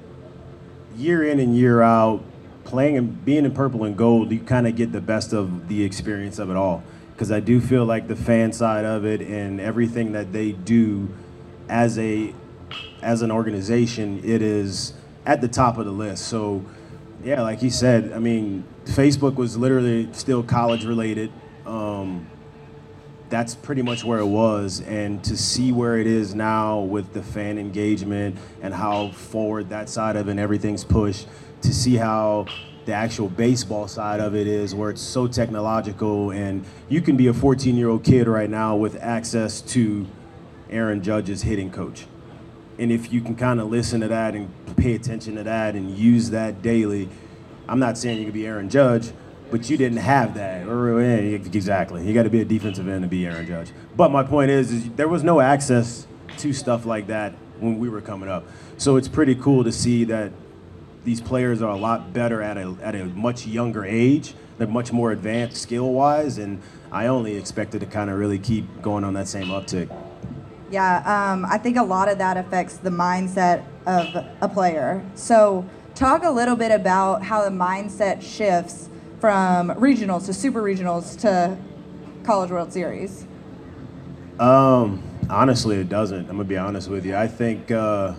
year 0.97 1.23
in 1.25 1.41
and 1.41 1.57
year 1.57 1.83
out, 1.83 2.23
playing 2.65 2.97
and 2.97 3.25
being 3.25 3.45
in 3.45 3.53
purple 3.53 3.85
and 3.85 3.97
gold, 3.97 4.31
you 4.31 4.41
kind 4.41 4.67
of 4.67 4.77
get 4.77 4.93
the 4.93 5.01
best 5.01 5.33
of 5.33 5.69
the 5.69 5.83
experience 5.83 6.39
of 6.39 6.51
it 6.51 6.57
all. 6.57 6.83
Because 7.13 7.33
I 7.33 7.41
do 7.41 7.61
feel 7.61 7.85
like 7.85 8.07
the 8.07 8.17
fan 8.17 8.53
side 8.53 8.85
of 8.85 9.05
it 9.05 9.21
and 9.21 9.61
everything 9.61 10.13
that 10.13 10.33
they 10.33 10.53
do 10.53 11.09
as 11.69 11.99
a 11.99 12.33
as 13.03 13.23
an 13.23 13.31
organization, 13.31 14.21
it 14.25 14.43
is 14.43 14.93
at 15.27 15.41
the 15.41 15.49
top 15.49 15.79
of 15.79 15.85
the 15.85 15.93
list. 15.93 16.27
So, 16.27 16.65
yeah, 17.25 17.43
like 17.43 17.61
he 17.61 17.71
said, 17.71 18.13
I 18.13 18.19
mean, 18.19 18.65
Facebook 18.85 19.35
was 19.35 19.57
literally 19.57 20.09
still 20.13 20.43
college 20.43 20.85
related. 20.85 21.33
Um, 21.67 22.29
that's 23.29 23.55
pretty 23.55 23.83
much 23.83 24.05
where 24.05 24.19
it 24.19 24.27
was. 24.27 24.81
And 24.83 25.23
to 25.25 25.37
see 25.37 25.73
where 25.73 25.99
it 25.99 26.07
is 26.07 26.35
now 26.35 26.81
with 26.81 27.13
the 27.13 27.23
fan 27.23 27.59
engagement 27.59 28.39
and 28.63 28.73
how 28.73 29.11
forward 29.11 29.69
that 29.71 29.89
side 29.89 30.17
of 30.17 30.29
it 30.29 30.31
and 30.31 30.41
everything's 30.41 30.85
pushed, 30.85 31.27
to 31.63 31.75
see 31.75 31.97
how 31.97 32.47
the 32.87 32.95
actual 32.95 33.29
baseball 33.29 33.87
side 33.87 34.21
of 34.21 34.35
it 34.35 34.47
is 34.47 34.75
where 34.75 34.89
it's 34.89 35.03
so 35.03 35.27
technological 35.27 36.31
and 36.31 36.65
you 36.89 37.03
can 37.03 37.19
be 37.19 37.27
a 37.27 37.35
14 37.35 37.77
year 37.77 37.91
old 37.91 38.03
kid 38.03 38.27
right 38.27 38.49
now 38.49 38.77
with 38.77 38.97
access 39.03 39.61
to 39.61 40.07
Aaron 40.71 41.03
Judge's 41.03 41.43
hitting 41.43 41.71
coach. 41.71 42.07
And 42.79 42.93
if 42.93 43.13
you 43.13 43.21
can 43.21 43.35
kind 43.35 43.61
of 43.61 43.69
listen 43.69 44.01
to 44.03 44.09
that 44.09 44.35
and 44.35 44.49
pay 44.77 44.95
attention 44.95 45.35
to 45.37 45.43
that 45.43 45.75
and 45.75 45.97
use 45.97 46.31
that 46.31 46.63
daily, 46.63 47.09
I'm 47.69 47.81
not 47.81 47.99
saying 47.99 48.19
you 48.19 48.25
can 48.25 48.33
be 48.33 48.47
Aaron 48.47 48.71
Judge, 48.71 49.11
but 49.51 49.69
you 49.69 49.77
didn't 49.77 49.99
have 49.99 50.35
that. 50.35 50.63
Exactly. 50.67 52.07
You 52.07 52.15
got 52.15 52.23
to 52.23 52.31
be 52.31 52.41
a 52.41 52.45
defensive 52.45 52.89
end 52.89 53.03
to 53.03 53.09
be 53.09 53.27
Aaron 53.27 53.47
Judge. 53.47 53.73
But 53.97 54.11
my 54.11 54.23
point 54.23 54.51
is, 54.51 54.73
is 54.73 54.91
there 54.93 55.09
was 55.09 55.25
no 55.25 55.41
access 55.41 56.07
to 56.39 56.53
stuff 56.53 56.87
like 56.87 57.09
that 57.09 57.33
when 57.59 57.79
we 57.79 57.89
were 57.89 58.01
coming 58.01 58.29
up. 58.29 58.45
So 58.77 58.97
it's 58.97 59.09
pretty 59.09 59.35
cool 59.35 59.65
to 59.65 59.73
see 59.73 60.05
that 60.05 60.31
these 61.05 61.21
players 61.21 61.63
are 61.63 61.71
a 61.71 61.77
lot 61.77 62.13
better 62.13 62.43
at 62.43 62.57
a, 62.57 62.77
at 62.83 62.95
a 62.95 63.07
much 63.07 63.47
younger 63.47 63.85
age. 63.85 64.35
They're 64.59 64.67
much 64.67 64.93
more 64.93 65.13
advanced 65.13 65.57
skill 65.57 65.93
wise, 65.93 66.39
and 66.39 66.61
I 66.93 67.07
only 67.07 67.37
expected 67.37 67.81
to 67.81 67.87
kind 67.87 68.11
of 68.11 68.19
really 68.19 68.39
keep 68.39 68.83
going 68.83 69.05
on 69.05 69.15
that 69.15 69.29
same 69.29 69.47
uptick. 69.47 69.89
Yeah, 70.71 71.33
um, 71.33 71.47
I 71.47 71.59
think 71.59 71.77
a 71.77 71.83
lot 71.83 72.09
of 72.09 72.19
that 72.19 72.37
affects 72.37 72.77
the 72.77 72.91
mindset 72.91 73.65
of 73.87 74.27
a 74.41 74.49
player. 74.49 75.05
So, 75.15 75.69
talk 75.95 76.25
a 76.25 76.31
little 76.31 76.57
bit 76.57 76.71
about 76.71 77.23
how 77.23 77.43
the 77.43 77.51
mindset 77.51 78.23
shifts 78.23 78.89
from 79.21 79.71
regionals 79.71 80.27
to 80.27 80.35
super 80.35 80.63
regionals 80.63 81.19
to 81.21 81.57
College 82.23 82.51
World 82.51 82.73
Series. 82.73 83.27
Um, 84.39 85.03
honestly, 85.31 85.77
it 85.77 85.89
doesn't. 85.89 86.21
I'm 86.21 86.37
gonna 86.37 86.45
be 86.45 86.57
honest 86.57 86.89
with 86.89 87.07
you. 87.07 87.17
I 87.17 87.27
think 87.27 87.71
uh, 87.71 88.15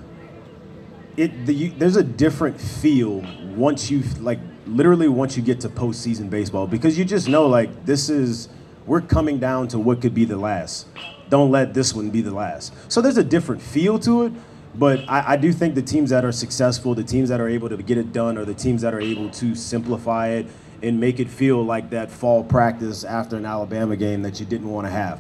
it 1.16 1.46
the, 1.46 1.54
you, 1.54 1.72
there's 1.78 1.96
a 1.96 2.04
different 2.04 2.60
feel 2.60 3.24
once 3.56 3.90
you 3.92 4.02
like 4.20 4.40
literally 4.66 5.08
once 5.08 5.38
you 5.38 5.44
get 5.44 5.60
to 5.62 5.70
postseason 5.70 6.30
baseball 6.30 6.68
because 6.68 6.98
you 6.98 7.06
just 7.06 7.28
know 7.28 7.48
like 7.48 7.86
this 7.86 8.10
is 8.10 8.50
we're 8.86 9.02
coming 9.02 9.40
down 9.40 9.68
to 9.68 9.80
what 9.80 10.02
could 10.02 10.14
be 10.14 10.26
the 10.26 10.38
last. 10.38 10.88
Don't 11.30 11.52
let 11.52 11.74
this 11.74 11.94
one 11.94 12.10
be 12.10 12.22
the 12.22 12.34
last. 12.34 12.74
So 12.92 13.02
there's 13.02 13.18
a 13.18 13.24
different 13.24 13.62
feel 13.62 14.00
to 14.00 14.24
it. 14.24 14.34
But 14.76 15.04
I, 15.10 15.34
I 15.34 15.38
do 15.38 15.52
think 15.52 15.76
the 15.76 15.82
teams 15.82 16.12
that 16.12 16.24
are 16.24 16.32
successful, 16.32 16.94
the 16.94 17.04
teams 17.04 17.30
that 17.30 17.42
are 17.42 17.50
able 17.50 17.70
to 17.70 17.78
get 17.78 17.98
it 17.98 18.14
done, 18.14 18.38
are 18.38 18.46
the 18.46 18.54
teams 18.54 18.82
that 18.84 18.94
are 18.94 19.02
able 19.02 19.30
to 19.32 19.56
simplify 19.56 20.28
it 20.30 20.48
and 20.82 21.00
make 21.00 21.20
it 21.20 21.30
feel 21.30 21.64
like 21.64 21.90
that 21.90 22.12
fall 22.12 22.44
practice 22.44 23.04
after 23.04 23.36
an 23.36 23.46
Alabama 23.46 23.96
game 23.96 24.22
that 24.22 24.40
you 24.40 24.46
didn't 24.46 24.70
want 24.70 24.88
to 24.88 24.92
have. 24.92 25.20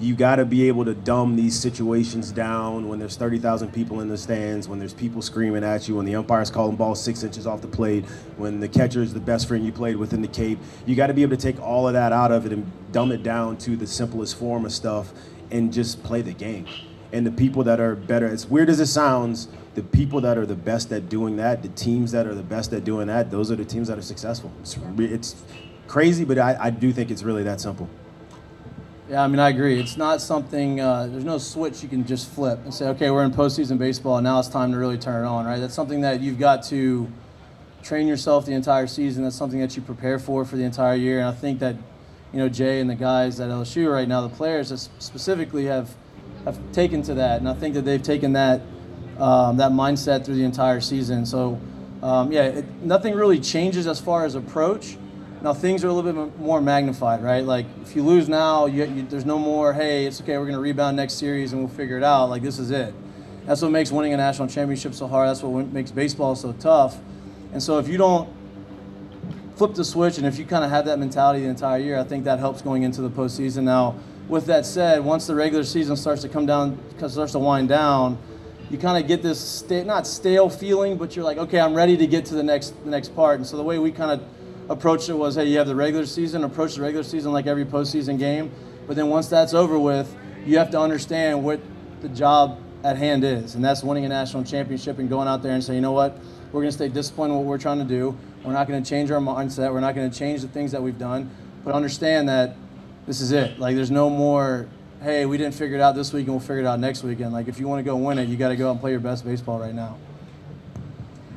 You 0.00 0.14
got 0.14 0.36
to 0.36 0.46
be 0.46 0.66
able 0.66 0.86
to 0.86 0.94
dumb 0.94 1.36
these 1.36 1.60
situations 1.60 2.32
down 2.32 2.88
when 2.88 2.98
there's 2.98 3.16
30,000 3.18 3.70
people 3.70 4.00
in 4.00 4.08
the 4.08 4.16
stands, 4.16 4.66
when 4.66 4.78
there's 4.78 4.94
people 4.94 5.20
screaming 5.20 5.62
at 5.62 5.88
you, 5.88 5.96
when 5.96 6.06
the 6.06 6.14
umpire's 6.14 6.50
calling 6.50 6.74
ball 6.74 6.94
six 6.94 7.22
inches 7.22 7.46
off 7.46 7.60
the 7.60 7.68
plate, 7.68 8.06
when 8.38 8.60
the 8.60 8.68
catcher 8.68 9.02
is 9.02 9.12
the 9.12 9.20
best 9.20 9.46
friend 9.46 9.62
you 9.62 9.72
played 9.72 9.96
with 9.96 10.14
in 10.14 10.22
the 10.22 10.28
cape. 10.28 10.58
You 10.86 10.96
got 10.96 11.08
to 11.08 11.12
be 11.12 11.20
able 11.20 11.36
to 11.36 11.42
take 11.42 11.60
all 11.60 11.86
of 11.86 11.92
that 11.92 12.14
out 12.14 12.32
of 12.32 12.46
it 12.46 12.52
and 12.52 12.72
dumb 12.92 13.12
it 13.12 13.22
down 13.22 13.58
to 13.58 13.76
the 13.76 13.86
simplest 13.86 14.38
form 14.38 14.64
of 14.64 14.72
stuff 14.72 15.12
and 15.50 15.70
just 15.70 16.02
play 16.02 16.22
the 16.22 16.32
game. 16.32 16.66
And 17.12 17.26
the 17.26 17.32
people 17.32 17.62
that 17.64 17.78
are 17.78 17.94
better, 17.94 18.26
as 18.26 18.46
weird 18.46 18.70
as 18.70 18.80
it 18.80 18.86
sounds, 18.86 19.48
the 19.74 19.82
people 19.82 20.22
that 20.22 20.38
are 20.38 20.46
the 20.46 20.56
best 20.56 20.90
at 20.92 21.10
doing 21.10 21.36
that, 21.36 21.62
the 21.62 21.68
teams 21.68 22.10
that 22.12 22.26
are 22.26 22.34
the 22.34 22.42
best 22.42 22.72
at 22.72 22.84
doing 22.84 23.08
that, 23.08 23.30
those 23.30 23.50
are 23.50 23.56
the 23.56 23.66
teams 23.66 23.88
that 23.88 23.98
are 23.98 24.02
successful. 24.02 24.50
It's, 24.62 24.78
it's 24.98 25.42
crazy, 25.88 26.24
but 26.24 26.38
I, 26.38 26.56
I 26.58 26.70
do 26.70 26.90
think 26.90 27.10
it's 27.10 27.22
really 27.22 27.42
that 27.42 27.60
simple. 27.60 27.86
Yeah, 29.10 29.24
I 29.24 29.26
mean, 29.26 29.40
I 29.40 29.48
agree. 29.48 29.80
It's 29.80 29.96
not 29.96 30.20
something, 30.20 30.80
uh, 30.80 31.08
there's 31.08 31.24
no 31.24 31.36
switch 31.38 31.82
you 31.82 31.88
can 31.88 32.06
just 32.06 32.30
flip 32.30 32.60
and 32.62 32.72
say, 32.72 32.86
okay, 32.90 33.10
we're 33.10 33.24
in 33.24 33.32
postseason 33.32 33.76
baseball, 33.76 34.18
and 34.18 34.24
now 34.24 34.38
it's 34.38 34.46
time 34.46 34.70
to 34.70 34.78
really 34.78 34.98
turn 34.98 35.24
it 35.24 35.28
on, 35.28 35.46
right? 35.46 35.58
That's 35.58 35.74
something 35.74 36.02
that 36.02 36.20
you've 36.20 36.38
got 36.38 36.62
to 36.66 37.10
train 37.82 38.06
yourself 38.06 38.46
the 38.46 38.52
entire 38.52 38.86
season. 38.86 39.24
That's 39.24 39.34
something 39.34 39.58
that 39.58 39.74
you 39.74 39.82
prepare 39.82 40.20
for 40.20 40.44
for 40.44 40.54
the 40.54 40.62
entire 40.62 40.94
year. 40.94 41.18
And 41.18 41.26
I 41.26 41.32
think 41.32 41.58
that, 41.58 41.74
you 42.32 42.38
know, 42.38 42.48
Jay 42.48 42.80
and 42.80 42.88
the 42.88 42.94
guys 42.94 43.40
at 43.40 43.50
LSU 43.50 43.92
right 43.92 44.06
now, 44.06 44.20
the 44.20 44.28
players 44.28 44.88
specifically 45.00 45.64
have, 45.64 45.90
have 46.44 46.60
taken 46.70 47.02
to 47.02 47.14
that. 47.14 47.40
And 47.40 47.48
I 47.48 47.54
think 47.54 47.74
that 47.74 47.84
they've 47.84 48.00
taken 48.00 48.34
that, 48.34 48.60
um, 49.18 49.56
that 49.56 49.72
mindset 49.72 50.24
through 50.24 50.36
the 50.36 50.44
entire 50.44 50.80
season. 50.80 51.26
So, 51.26 51.60
um, 52.00 52.30
yeah, 52.30 52.44
it, 52.44 52.64
nothing 52.84 53.16
really 53.16 53.40
changes 53.40 53.88
as 53.88 54.00
far 54.00 54.24
as 54.24 54.36
approach. 54.36 54.96
Now 55.42 55.54
things 55.54 55.82
are 55.84 55.88
a 55.88 55.92
little 55.92 56.12
bit 56.12 56.38
more 56.38 56.60
magnified, 56.60 57.22
right? 57.22 57.44
Like 57.44 57.66
if 57.82 57.96
you 57.96 58.02
lose 58.02 58.28
now, 58.28 58.66
you, 58.66 58.84
you, 58.84 59.02
there's 59.02 59.24
no 59.24 59.38
more. 59.38 59.72
Hey, 59.72 60.04
it's 60.04 60.20
okay. 60.20 60.36
We're 60.36 60.50
to 60.50 60.58
rebound 60.58 60.96
next 60.96 61.14
series 61.14 61.52
and 61.52 61.62
we'll 61.62 61.74
figure 61.74 61.96
it 61.96 62.04
out. 62.04 62.26
Like 62.26 62.42
this 62.42 62.58
is 62.58 62.70
it. 62.70 62.94
That's 63.46 63.62
what 63.62 63.70
makes 63.70 63.90
winning 63.90 64.12
a 64.12 64.18
national 64.18 64.48
championship 64.48 64.94
so 64.94 65.06
hard. 65.06 65.28
That's 65.28 65.42
what 65.42 65.72
makes 65.72 65.90
baseball 65.90 66.36
so 66.36 66.52
tough. 66.52 66.98
And 67.52 67.62
so 67.62 67.78
if 67.78 67.88
you 67.88 67.96
don't 67.96 68.28
flip 69.56 69.74
the 69.74 69.84
switch 69.84 70.18
and 70.18 70.26
if 70.26 70.38
you 70.38 70.44
kind 70.44 70.62
of 70.64 70.70
have 70.70 70.84
that 70.84 70.98
mentality 70.98 71.40
the 71.40 71.48
entire 71.48 71.78
year, 71.78 71.98
I 71.98 72.04
think 72.04 72.24
that 72.24 72.38
helps 72.38 72.60
going 72.60 72.82
into 72.82 73.00
the 73.00 73.10
postseason. 73.10 73.62
Now, 73.62 73.96
with 74.28 74.46
that 74.46 74.66
said, 74.66 75.02
once 75.02 75.26
the 75.26 75.34
regular 75.34 75.64
season 75.64 75.96
starts 75.96 76.22
to 76.22 76.28
come 76.28 76.46
down, 76.46 76.78
starts 77.08 77.32
to 77.32 77.38
wind 77.38 77.68
down, 77.68 78.18
you 78.70 78.78
kind 78.78 79.02
of 79.02 79.08
get 79.08 79.22
this 79.22 79.40
sta- 79.40 79.84
not 79.84 80.06
stale 80.06 80.48
feeling, 80.48 80.96
but 80.96 81.16
you're 81.16 81.24
like, 81.24 81.38
okay, 81.38 81.58
I'm 81.58 81.74
ready 81.74 81.96
to 81.96 82.06
get 82.06 82.24
to 82.26 82.34
the 82.34 82.42
next 82.42 82.70
the 82.84 82.90
next 82.90 83.16
part. 83.16 83.38
And 83.38 83.46
so 83.46 83.56
the 83.56 83.64
way 83.64 83.78
we 83.78 83.90
kind 83.90 84.12
of 84.12 84.22
approached 84.70 85.08
it 85.08 85.14
was, 85.14 85.34
hey, 85.34 85.46
you 85.46 85.58
have 85.58 85.66
the 85.66 85.74
regular 85.74 86.06
season, 86.06 86.44
approach 86.44 86.76
the 86.76 86.82
regular 86.82 87.02
season 87.02 87.32
like 87.32 87.46
every 87.46 87.64
postseason 87.64 88.18
game. 88.18 88.50
But 88.86 88.96
then 88.96 89.08
once 89.08 89.28
that's 89.28 89.52
over 89.52 89.78
with, 89.78 90.16
you 90.46 90.58
have 90.58 90.70
to 90.70 90.80
understand 90.80 91.44
what 91.44 91.60
the 92.00 92.08
job 92.08 92.58
at 92.82 92.96
hand 92.96 93.24
is, 93.24 93.56
and 93.56 93.64
that's 93.64 93.82
winning 93.82 94.06
a 94.06 94.08
national 94.08 94.44
championship 94.44 94.98
and 94.98 95.08
going 95.08 95.28
out 95.28 95.42
there 95.42 95.52
and 95.52 95.62
saying, 95.62 95.76
you 95.76 95.82
know 95.82 95.92
what, 95.92 96.16
we're 96.52 96.62
going 96.62 96.70
to 96.70 96.72
stay 96.72 96.88
disciplined 96.88 97.32
in 97.32 97.38
what 97.38 97.46
we're 97.46 97.58
trying 97.58 97.78
to 97.78 97.84
do. 97.84 98.16
We're 98.42 98.52
not 98.52 98.68
going 98.68 98.82
to 98.82 98.88
change 98.88 99.10
our 99.10 99.20
mindset. 99.20 99.72
We're 99.72 99.80
not 99.80 99.94
going 99.94 100.10
to 100.10 100.18
change 100.18 100.40
the 100.40 100.48
things 100.48 100.72
that 100.72 100.82
we've 100.82 100.98
done, 100.98 101.30
but 101.62 101.74
understand 101.74 102.28
that 102.28 102.56
this 103.06 103.20
is 103.20 103.32
it. 103.32 103.58
Like, 103.58 103.76
there's 103.76 103.90
no 103.90 104.08
more, 104.08 104.68
hey, 105.02 105.26
we 105.26 105.36
didn't 105.36 105.54
figure 105.54 105.76
it 105.76 105.82
out 105.82 105.94
this 105.94 106.12
week 106.12 106.24
and 106.24 106.34
we'll 106.34 106.40
figure 106.40 106.60
it 106.60 106.66
out 106.66 106.80
next 106.80 107.02
weekend. 107.02 107.32
Like, 107.32 107.48
if 107.48 107.58
you 107.58 107.68
want 107.68 107.80
to 107.80 107.84
go 107.84 107.96
win 107.96 108.18
it, 108.18 108.28
you 108.28 108.36
got 108.36 108.48
to 108.48 108.56
go 108.56 108.68
out 108.68 108.72
and 108.72 108.80
play 108.80 108.92
your 108.92 109.00
best 109.00 109.24
baseball 109.24 109.58
right 109.58 109.74
now. 109.74 109.98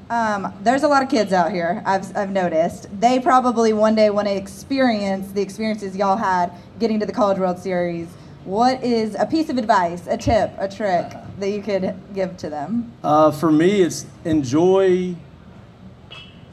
Um, 0.09 0.53
there's 0.61 0.83
a 0.83 0.87
lot 0.87 1.01
of 1.01 1.09
kids 1.09 1.31
out 1.33 1.51
here. 1.51 1.81
I've, 1.85 2.15
I've 2.15 2.31
noticed. 2.31 2.87
They 2.99 3.19
probably 3.19 3.73
one 3.73 3.95
day 3.95 4.09
want 4.09 4.27
to 4.27 4.35
experience 4.35 5.31
the 5.31 5.41
experiences 5.41 5.95
y'all 5.95 6.17
had 6.17 6.51
getting 6.79 6.99
to 6.99 7.05
the 7.05 7.13
College 7.13 7.39
World 7.39 7.59
Series. 7.59 8.07
What 8.43 8.83
is 8.83 9.15
a 9.15 9.25
piece 9.25 9.49
of 9.49 9.57
advice, 9.57 10.05
a 10.07 10.17
tip, 10.17 10.51
a 10.57 10.67
trick 10.67 11.13
that 11.39 11.49
you 11.49 11.61
could 11.61 11.95
give 12.13 12.35
to 12.37 12.49
them? 12.49 12.91
Uh, 13.01 13.31
for 13.31 13.51
me, 13.51 13.81
it's 13.81 14.05
enjoy 14.25 15.15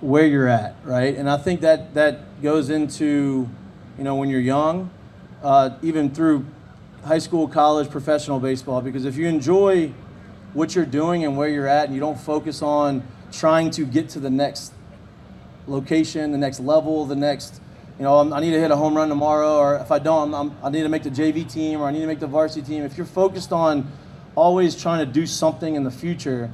where 0.01 0.27
you're 0.27 0.49
at, 0.49 0.77
right? 0.85 1.17
And 1.17 1.29
I 1.29 1.37
think 1.37 1.61
that 1.63 1.95
that 1.95 2.41
goes 2.43 2.71
into, 2.71 3.49
you 3.99 4.05
know, 4.05 4.15
when 4.15 4.31
you're 4.31 4.41
young, 4.41 4.91
uh, 5.43 5.71
even 5.83 6.11
through 6.11 6.47
high 7.05 7.19
school, 7.19 7.49
college, 7.49 7.91
professional 7.91 8.39
baseball. 8.39 8.81
Because 8.81 9.05
if 9.05 9.17
you 9.17 9.27
enjoy 9.27 9.93
what 10.53 10.75
you're 10.75 10.87
doing 10.87 11.25
and 11.25 11.37
where 11.37 11.49
you're 11.49 11.69
at, 11.69 11.87
and 11.87 11.95
you 11.95 12.01
don't 12.01 12.19
focus 12.19 12.63
on 12.63 13.03
trying 13.33 13.71
to 13.71 13.85
get 13.85 14.09
to 14.11 14.21
the 14.21 14.31
next 14.31 14.73
location, 15.67 16.33
the 16.33 16.39
next 16.39 16.61
level, 16.61 17.07
the 17.07 17.17
next, 17.17 17.61
you 17.99 18.05
know, 18.05 18.33
I 18.33 18.41
need 18.41 18.53
to 18.53 18.61
hit 18.61 18.71
a 18.71 18.77
home 18.77 18.97
run 18.97 19.09
tomorrow, 19.09 19.57
or 19.57 19.77
if 19.77 19.91
I 19.91 19.99
don't, 19.99 20.35
I'm, 20.35 20.57
i 20.63 20.71
need 20.71 20.83
to 20.83 20.89
make 20.89 21.03
the 21.03 21.11
JV 21.11 21.51
team, 21.51 21.81
or 21.81 21.87
I 21.87 21.93
need 21.93 22.01
to 22.01 22.07
make 22.07 22.21
the 22.21 22.27
varsity 22.27 22.67
team. 22.67 22.83
If 22.83 22.97
you're 22.97 23.07
focused 23.07 23.53
on 23.53 23.91
always 24.35 24.81
trying 24.81 25.05
to 25.05 25.13
do 25.13 25.27
something 25.27 25.75
in 25.75 25.85
the 25.85 25.91
future, 25.91 26.51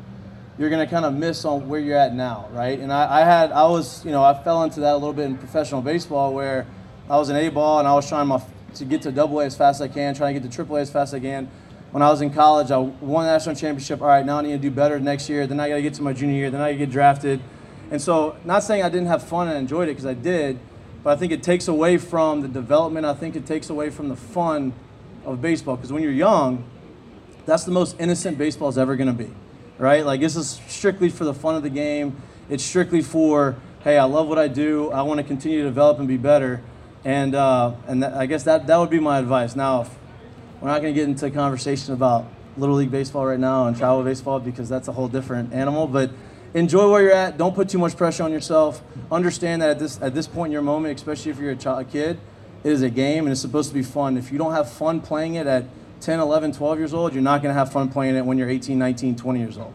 you're 0.59 0.71
going 0.71 0.85
to 0.85 0.91
kind 0.91 1.05
of 1.05 1.15
miss 1.15 1.45
on 1.45 1.69
where 1.69 1.81
you're 1.81 1.99
at 1.99 2.15
now, 2.15 2.49
right? 2.53 2.79
And 2.79 2.93
I, 2.93 3.21
I, 3.21 3.25
had, 3.25 3.53
I 3.53 3.67
was, 3.67 4.05
you 4.05 4.11
know, 4.11 4.25
I 4.25 4.43
fell 4.43 4.63
into 4.63 4.81
that 4.81 4.93
a 4.93 4.97
little 4.97 5.13
bit 5.13 5.27
in 5.27 5.37
professional 5.37 5.83
baseball 5.83 6.33
where 6.33 6.67
I 7.11 7.17
was 7.19 7.29
an 7.29 7.37
A 7.37 7.49
ball 7.51 7.79
and 7.79 7.87
I 7.87 7.95
was 7.95 8.09
trying 8.09 8.27
my, 8.27 8.43
to 8.75 8.85
get 8.85 9.03
to 9.03 9.13
double 9.13 9.41
A 9.41 9.45
as 9.45 9.57
fast 9.57 9.81
as 9.81 9.91
I 9.91 9.93
can, 9.93 10.15
trying 10.15 10.35
to 10.35 10.41
get 10.41 10.51
to 10.51 10.55
triple 10.55 10.77
A 10.77 10.81
as 10.81 10.91
fast 10.91 11.13
as 11.13 11.19
I 11.19 11.21
can 11.21 11.49
when 11.97 12.03
I 12.03 12.11
was 12.11 12.21
in 12.21 12.31
college, 12.31 12.71
I 12.71 12.77
won 12.77 13.25
the 13.25 13.33
national 13.33 13.55
championship. 13.55 14.03
All 14.03 14.09
right, 14.09 14.23
now 14.23 14.37
I 14.37 14.43
need 14.43 14.53
to 14.53 14.59
do 14.59 14.71
better 14.71 15.01
next 15.01 15.31
year. 15.31 15.47
Then 15.47 15.59
I 15.59 15.71
got 15.71 15.77
to 15.77 15.83
get 15.83 15.95
to 15.95 16.03
my 16.03 16.13
junior 16.13 16.35
year. 16.35 16.51
Then 16.51 16.61
I 16.61 16.75
get 16.75 16.91
drafted. 16.91 17.41
And 17.91 18.03
so, 18.03 18.37
not 18.45 18.63
saying 18.63 18.83
I 18.83 18.91
didn't 18.91 19.07
have 19.07 19.23
fun 19.23 19.49
and 19.49 19.57
enjoyed 19.57 19.89
it 19.89 19.93
because 19.93 20.05
I 20.05 20.13
did, 20.13 20.59
but 21.03 21.17
I 21.17 21.19
think 21.19 21.33
it 21.33 21.43
takes 21.43 21.69
away 21.69 21.97
from 21.97 22.43
the 22.43 22.49
development. 22.49 23.07
I 23.07 23.15
think 23.15 23.35
it 23.35 23.47
takes 23.47 23.71
away 23.71 23.89
from 23.89 24.11
the 24.11 24.15
fun 24.15 24.75
of 25.25 25.41
baseball 25.41 25.77
because 25.77 25.91
when 25.91 26.03
you're 26.03 26.13
young, 26.13 26.65
that's 27.47 27.65
the 27.65 27.71
most 27.71 27.99
innocent 27.99 28.37
baseball 28.37 28.69
is 28.69 28.77
ever 28.77 28.95
going 28.95 29.09
to 29.09 29.15
be, 29.15 29.31
right? 29.79 30.05
Like 30.05 30.21
this 30.21 30.37
is 30.37 30.61
strictly 30.69 31.09
for 31.09 31.25
the 31.25 31.33
fun 31.33 31.55
of 31.55 31.63
the 31.63 31.71
game. 31.71 32.21
It's 32.51 32.63
strictly 32.63 33.01
for 33.01 33.57
hey, 33.85 33.97
I 33.97 34.05
love 34.05 34.29
what 34.29 34.39
I 34.39 34.49
do. 34.49 34.91
I 34.91 35.01
want 35.01 35.17
to 35.17 35.25
continue 35.25 35.63
to 35.63 35.69
develop 35.69 35.99
and 35.99 36.07
be 36.07 36.19
better. 36.19 36.61
And 37.07 37.35
uh, 37.35 37.73
and 37.87 38.03
th- 38.03 38.13
I 38.13 38.27
guess 38.27 38.43
that 38.43 38.67
that 38.67 38.77
would 38.77 38.91
be 38.91 39.01
my 39.01 39.19
advice. 39.19 39.57
Now, 39.57 39.81
if, 39.81 39.97
we're 40.61 40.69
not 40.69 40.81
going 40.81 40.95
to 40.95 40.99
get 40.99 41.09
into 41.09 41.27
a 41.27 41.31
conversation 41.31 41.93
about 41.93 42.27
Little 42.57 42.77
League 42.77 42.91
Baseball 42.91 43.27
right 43.27 43.39
now 43.39 43.67
and 43.67 43.77
travel 43.77 44.03
baseball 44.03 44.41
because 44.41 44.69
that's 44.69 44.89
a 44.89 44.93
whole 44.93 45.09
different 45.09 45.53
animal. 45.53 45.87
But 45.87 46.11
enjoy 46.55 46.91
where 46.91 47.03
you're 47.03 47.13
at. 47.13 47.37
Don't 47.37 47.55
put 47.55 47.69
too 47.69 47.79
much 47.79 47.97
pressure 47.97 48.23
on 48.23 48.33
yourself. 48.33 48.83
Understand 49.11 49.63
that 49.63 49.71
at 49.71 49.79
this, 49.79 50.01
at 50.01 50.15
this 50.15 50.27
point 50.27 50.49
in 50.49 50.53
your 50.53 50.63
moment, 50.63 50.95
especially 50.97 51.31
if 51.31 51.39
you're 51.39 51.51
a, 51.51 51.57
child, 51.57 51.81
a 51.81 51.85
kid, 51.85 52.19
it 52.65 52.73
is 52.73 52.83
a 52.83 52.91
game 52.91 53.25
and 53.25 53.33
it's 53.33 53.41
supposed 53.41 53.69
to 53.69 53.75
be 53.75 53.83
fun. 53.83 54.17
If 54.17 54.33
you 54.33 54.39
don't 54.39 54.53
have 54.53 54.71
fun 54.71 55.01
playing 55.01 55.35
it 55.35 55.47
at 55.47 55.65
10, 56.01 56.21
11, 56.21 56.53
12 56.53 56.79
years 56.79 56.95
old, 56.95 57.13
you're 57.13 57.23
not 57.23 57.43
going 57.43 57.55
to 57.55 57.59
have 57.59 57.71
fun 57.71 57.89
playing 57.89 58.17
it 58.17 58.25
when 58.25 58.39
you're 58.39 58.51
18, 58.51 58.79
19, 58.79 59.17
20 59.17 59.39
years 59.39 59.59
old. 59.59 59.75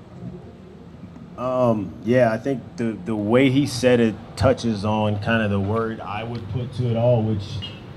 Um, 1.38 1.94
yeah, 2.04 2.32
I 2.32 2.38
think 2.38 2.62
the, 2.78 2.98
the 3.06 3.16
way 3.16 3.50
he 3.50 3.66
said 3.66 4.00
it 4.00 4.16
touches 4.36 4.86
on 4.86 5.20
kind 5.24 5.42
of 5.42 5.50
the 5.50 5.60
word 5.60 6.00
I 6.00 6.24
would 6.24 6.48
put 6.50 6.72
to 6.76 6.90
it 6.90 6.96
all, 6.96 7.24
which 7.24 7.44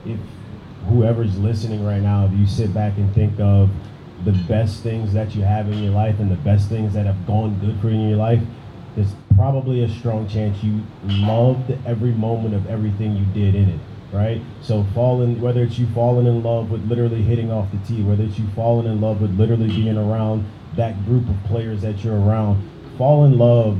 if 0.06 0.18
whoever's 0.88 1.36
listening 1.38 1.84
right 1.84 2.02
now, 2.02 2.26
if 2.26 2.32
you 2.32 2.46
sit 2.46 2.72
back 2.74 2.96
and 2.96 3.12
think 3.14 3.38
of 3.40 3.70
the 4.24 4.32
best 4.32 4.82
things 4.82 5.12
that 5.12 5.34
you 5.34 5.42
have 5.42 5.70
in 5.70 5.82
your 5.82 5.92
life 5.92 6.18
and 6.18 6.30
the 6.30 6.36
best 6.36 6.68
things 6.68 6.94
that 6.94 7.06
have 7.06 7.26
gone 7.26 7.58
good 7.58 7.78
for 7.80 7.88
you 7.88 7.94
in 7.94 8.08
your 8.08 8.18
life, 8.18 8.40
there's 8.96 9.14
probably 9.34 9.82
a 9.82 9.88
strong 9.88 10.28
chance 10.28 10.62
you 10.62 10.80
loved 11.04 11.72
every 11.86 12.12
moment 12.12 12.54
of 12.54 12.66
everything 12.68 13.16
you 13.16 13.24
did 13.26 13.54
in 13.54 13.68
it, 13.68 13.80
right? 14.12 14.40
So 14.62 14.84
falling, 14.94 15.40
whether 15.40 15.62
it's 15.62 15.78
you 15.78 15.86
falling 15.88 16.26
in 16.26 16.42
love 16.42 16.70
with 16.70 16.88
literally 16.88 17.22
hitting 17.22 17.50
off 17.50 17.68
the 17.72 17.78
tee, 17.86 18.02
whether 18.02 18.22
it's 18.22 18.38
you 18.38 18.46
falling 18.54 18.86
in 18.86 19.00
love 19.00 19.20
with 19.20 19.36
literally 19.38 19.68
being 19.68 19.96
around 19.96 20.46
that 20.76 21.04
group 21.06 21.28
of 21.28 21.36
players 21.44 21.82
that 21.82 22.04
you're 22.04 22.18
around, 22.18 22.62
fall 22.96 23.24
in 23.24 23.36
love 23.36 23.78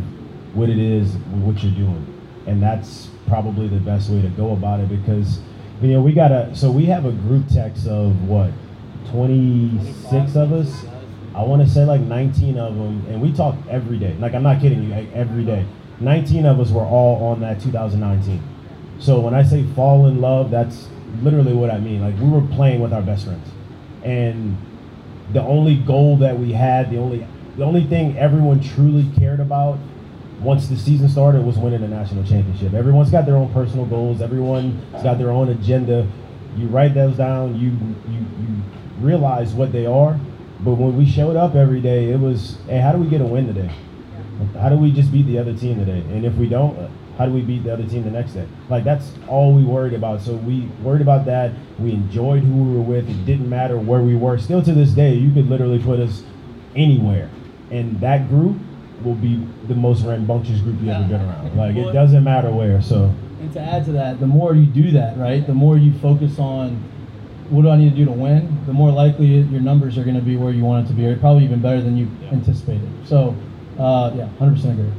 with 0.54 0.70
it 0.70 0.78
is 0.78 1.14
what 1.14 1.62
you're 1.62 1.72
doing. 1.72 2.10
And 2.46 2.62
that's 2.62 3.08
probably 3.26 3.68
the 3.68 3.80
best 3.80 4.10
way 4.10 4.20
to 4.20 4.28
go 4.28 4.52
about 4.52 4.80
it 4.80 4.88
because 4.88 5.40
you 5.82 5.88
know, 5.88 6.00
we 6.00 6.12
got 6.12 6.32
a 6.32 6.54
so 6.54 6.70
we 6.70 6.86
have 6.86 7.04
a 7.04 7.12
group 7.12 7.48
text 7.48 7.86
of 7.86 8.28
what, 8.28 8.50
26 9.10 10.36
of 10.36 10.52
us. 10.52 10.84
I 11.34 11.42
want 11.42 11.62
to 11.62 11.68
say 11.68 11.84
like 11.84 12.00
19 12.00 12.58
of 12.58 12.76
them, 12.76 13.04
and 13.08 13.20
we 13.20 13.32
talk 13.32 13.56
every 13.68 13.98
day. 13.98 14.14
Like 14.20 14.34
I'm 14.34 14.42
not 14.42 14.60
kidding 14.60 14.82
you, 14.82 14.90
like 14.90 15.12
every 15.12 15.44
day. 15.44 15.66
19 16.00 16.46
of 16.46 16.60
us 16.60 16.70
were 16.70 16.84
all 16.84 17.24
on 17.24 17.40
that 17.40 17.60
2019. 17.60 18.42
So 18.98 19.20
when 19.20 19.34
I 19.34 19.42
say 19.42 19.64
fall 19.74 20.06
in 20.06 20.20
love, 20.20 20.50
that's 20.50 20.88
literally 21.22 21.52
what 21.52 21.70
I 21.70 21.78
mean. 21.78 22.00
Like 22.00 22.18
we 22.20 22.28
were 22.28 22.46
playing 22.54 22.80
with 22.80 22.92
our 22.92 23.02
best 23.02 23.24
friends, 23.24 23.48
and 24.02 24.56
the 25.32 25.42
only 25.42 25.76
goal 25.76 26.16
that 26.18 26.38
we 26.38 26.52
had, 26.52 26.90
the 26.90 26.98
only 26.98 27.26
the 27.56 27.64
only 27.64 27.84
thing 27.84 28.16
everyone 28.16 28.60
truly 28.60 29.10
cared 29.18 29.40
about 29.40 29.78
once 30.40 30.68
the 30.68 30.76
season 30.76 31.08
started 31.08 31.44
was 31.44 31.56
winning 31.56 31.82
a 31.82 31.88
national 31.88 32.24
championship. 32.24 32.74
Everyone's 32.74 33.10
got 33.10 33.26
their 33.26 33.36
own 33.36 33.52
personal 33.52 33.86
goals. 33.86 34.20
Everyone's 34.20 35.02
got 35.02 35.18
their 35.18 35.30
own 35.30 35.48
agenda. 35.48 36.06
You 36.56 36.68
write 36.68 36.94
those 36.94 37.16
down. 37.16 37.58
You 37.58 37.70
you 38.10 38.20
you 38.20 38.62
realize 38.98 39.52
what 39.52 39.72
they 39.72 39.86
are. 39.86 40.18
But 40.60 40.74
when 40.74 40.96
we 40.96 41.04
showed 41.04 41.36
up 41.36 41.54
every 41.54 41.80
day, 41.80 42.10
it 42.10 42.18
was, 42.18 42.56
hey, 42.66 42.78
how 42.78 42.92
do 42.92 42.98
we 42.98 43.08
get 43.08 43.20
a 43.20 43.24
win 43.24 43.46
today? 43.46 43.70
How 44.58 44.68
do 44.68 44.76
we 44.76 44.90
just 44.92 45.12
beat 45.12 45.26
the 45.26 45.38
other 45.38 45.54
team 45.54 45.78
today? 45.78 46.00
And 46.14 46.24
if 46.24 46.34
we 46.34 46.48
don't, 46.48 46.90
how 47.18 47.26
do 47.26 47.32
we 47.32 47.42
beat 47.42 47.64
the 47.64 47.72
other 47.72 47.86
team 47.86 48.04
the 48.04 48.10
next 48.10 48.32
day? 48.32 48.46
Like 48.68 48.84
that's 48.84 49.12
all 49.28 49.52
we 49.52 49.62
worried 49.62 49.94
about. 49.94 50.20
So 50.20 50.34
we 50.34 50.62
worried 50.82 51.02
about 51.02 51.26
that. 51.26 51.52
We 51.78 51.92
enjoyed 51.92 52.42
who 52.42 52.52
we 52.52 52.76
were 52.76 52.82
with. 52.82 53.08
It 53.08 53.26
didn't 53.26 53.48
matter 53.48 53.78
where 53.78 54.00
we 54.00 54.16
were. 54.16 54.38
Still 54.38 54.62
to 54.62 54.72
this 54.72 54.90
day, 54.90 55.14
you 55.14 55.32
could 55.32 55.48
literally 55.48 55.78
put 55.78 56.00
us 56.00 56.22
anywhere. 56.74 57.30
And 57.70 58.00
that 58.00 58.28
group 58.28 58.56
will 59.02 59.14
be 59.14 59.46
the 59.66 59.74
most 59.74 60.04
rambunctious 60.04 60.60
group 60.60 60.76
you've 60.80 60.88
ever 60.88 61.08
been 61.08 61.20
around. 61.20 61.56
Like 61.56 61.76
it 61.76 61.92
doesn't 61.92 62.24
matter 62.24 62.50
where. 62.50 62.80
So. 62.82 63.14
And 63.40 63.52
to 63.52 63.60
add 63.60 63.84
to 63.86 63.92
that, 63.92 64.20
the 64.20 64.26
more 64.26 64.54
you 64.54 64.66
do 64.66 64.90
that, 64.92 65.18
right, 65.18 65.46
the 65.46 65.54
more 65.54 65.76
you 65.76 65.92
focus 65.98 66.38
on 66.38 66.82
what 67.50 67.62
do 67.62 67.68
I 67.68 67.76
need 67.76 67.90
to 67.90 67.96
do 67.96 68.04
to 68.06 68.10
win, 68.10 68.64
the 68.66 68.72
more 68.72 68.90
likely 68.90 69.26
your 69.26 69.60
numbers 69.60 69.98
are 69.98 70.04
going 70.04 70.16
to 70.16 70.22
be 70.22 70.36
where 70.36 70.52
you 70.52 70.64
want 70.64 70.86
it 70.86 70.88
to 70.88 70.94
be, 70.94 71.06
or 71.06 71.16
probably 71.18 71.44
even 71.44 71.60
better 71.60 71.82
than 71.82 71.96
you 71.96 72.08
anticipated. 72.32 72.88
So, 73.04 73.36
uh, 73.78 74.12
yeah, 74.14 74.28
100% 74.40 74.72
agree. 74.72 74.92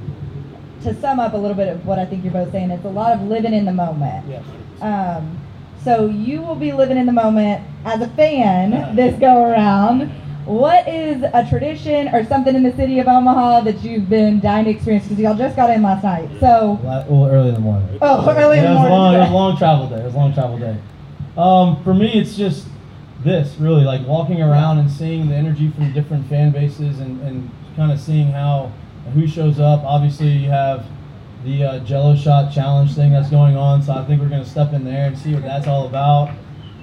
To 0.84 1.02
sum 1.02 1.20
up 1.20 1.34
a 1.34 1.38
little 1.38 1.58
bit 1.58 1.70
of 1.70 1.86
what 1.88 1.98
I 1.98 2.06
think 2.06 2.24
you're 2.24 2.34
both 2.34 2.52
saying, 2.52 2.70
it's 2.70 2.86
a 2.86 2.90
lot 2.90 3.14
of 3.14 3.24
living 3.24 3.54
in 3.54 3.66
the 3.66 3.74
moment. 3.74 4.28
Yes. 4.28 4.44
Um, 4.80 5.40
so 5.84 6.08
you 6.08 6.42
will 6.42 6.56
be 6.56 6.72
living 6.72 6.98
in 6.98 7.06
the 7.06 7.12
moment 7.12 7.64
as 7.86 8.02
a 8.02 8.08
fan 8.10 8.96
this 8.96 9.18
go 9.20 9.44
around. 9.46 10.12
What 10.46 10.88
is 10.88 11.24
a 11.24 11.48
tradition 11.50 12.08
or 12.10 12.24
something 12.24 12.56
in 12.56 12.62
the 12.62 12.76
city 12.76 13.00
of 13.00 13.08
Omaha 13.08 13.62
that 13.62 13.84
you've 13.84 14.08
been 14.08 14.40
dying 14.40 14.66
to 14.66 14.72
experience? 14.72 15.06
Because 15.08 15.20
y'all 15.20 15.36
just 15.36 15.56
got 15.56 15.72
in 15.72 15.82
last 15.82 16.04
night. 16.04 16.30
So. 16.40 16.80
Well, 16.84 17.30
early 17.32 17.50
in 17.50 17.56
the 17.56 17.62
morning. 17.62 17.98
Oh, 18.00 18.30
early 18.30 18.60
in 18.60 18.66
the 18.66 18.74
morning. 18.74 18.92
Long, 18.92 19.16
it 19.16 19.20
was 19.20 19.30
a 19.30 19.34
long 19.34 19.58
travel 19.58 19.90
day. 19.90 20.02
It 20.02 20.06
was 20.06 20.14
a 20.14 20.18
long 20.18 20.34
travel 20.34 20.60
day. 20.60 20.78
Um, 21.36 21.84
for 21.84 21.96
me, 21.96 22.14
it's 22.14 22.38
just 22.38 22.68
this 23.24 23.56
really 23.58 23.84
like 23.84 24.06
walking 24.06 24.40
around 24.42 24.78
and 24.78 24.90
seeing 24.90 25.30
the 25.30 25.36
energy 25.36 25.72
from 25.72 25.92
different 25.94 26.30
fan 26.30 26.52
bases 26.52 27.00
and, 27.00 27.20
and 27.22 27.50
kind 27.76 27.92
of 27.92 28.00
seeing 28.00 28.32
how 28.32 28.72
who 29.14 29.28
shows 29.28 29.60
up. 29.60 29.84
Obviously, 29.84 30.30
you 30.30 30.50
have 30.52 30.86
the 31.44 31.64
uh, 31.64 31.80
Jello 31.80 32.16
shot 32.16 32.54
challenge 32.54 32.94
thing 32.96 33.12
that's 33.12 33.32
going 33.32 33.58
on. 33.58 33.82
So 33.82 33.94
I 33.94 34.06
think 34.06 34.22
we're 34.22 34.30
gonna 34.30 34.46
step 34.46 34.74
in 34.74 34.86
there 34.86 35.08
and 35.08 35.18
see 35.18 35.34
what 35.34 35.44
that's 35.44 35.66
all 35.68 35.88
about. 35.88 36.30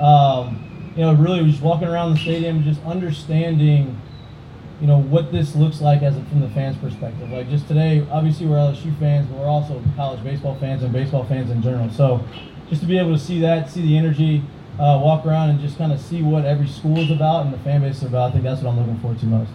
Um, 0.00 0.62
you 0.96 1.02
know, 1.02 1.14
really 1.14 1.49
just 1.50 1.62
walking 1.62 1.88
around 1.88 2.12
the 2.12 2.18
stadium, 2.18 2.62
just 2.62 2.82
understanding, 2.84 3.99
you 4.80 4.87
know, 4.87 4.99
what 4.99 5.32
this 5.32 5.54
looks 5.54 5.80
like 5.80 6.02
as 6.02 6.16
a, 6.16 6.25
from 6.25 6.40
the 6.40 6.50
fans' 6.50 6.76
perspective. 6.76 7.30
Like 7.30 7.49
just 7.49 7.66
today, 7.66 8.06
obviously 8.11 8.46
we're 8.46 8.56
LSU 8.56 8.99
fans, 8.99 9.26
but 9.28 9.38
we're 9.38 9.46
also 9.46 9.82
college 9.96 10.22
baseball 10.22 10.56
fans 10.58 10.82
and 10.82 10.92
baseball 10.92 11.25
fans 11.25 11.50
in 11.50 11.62
general. 11.62 11.88
So 11.90 12.22
just 12.68 12.82
to 12.82 12.88
be 12.88 12.99
able 12.99 13.12
to 13.12 13.18
see 13.18 13.40
that, 13.40 13.70
see 13.70 13.82
the 13.82 13.96
energy, 13.96 14.42
uh, 14.78 15.00
walk 15.02 15.25
around 15.25 15.50
and 15.50 15.61
just 15.61 15.78
kind 15.78 15.92
of 15.92 16.00
see 16.00 16.22
what 16.22 16.44
every 16.44 16.66
school 16.66 16.99
is 16.99 17.11
about 17.11 17.46
and 17.46 17.54
the 17.54 17.58
fan 17.58 17.80
base 17.80 17.99
is 17.99 18.04
about. 18.04 18.30
I 18.30 18.32
think 18.32 18.44
that's 18.44 18.62
what 18.62 18.70
I'm 18.70 18.78
looking 18.78 18.99
forward 19.00 19.20
to 19.20 19.26
most. 19.26 19.50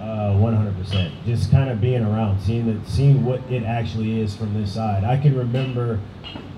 Uh, 0.00 0.32
100%. 0.34 1.10
Just 1.24 1.50
kind 1.50 1.70
of 1.70 1.80
being 1.80 2.02
around, 2.02 2.40
seeing 2.40 2.66
the, 2.66 2.88
seeing 2.88 3.24
what 3.24 3.40
it 3.50 3.62
actually 3.64 4.20
is 4.20 4.34
from 4.36 4.54
this 4.54 4.72
side. 4.74 5.04
I 5.04 5.16
can 5.16 5.36
remember 5.36 6.00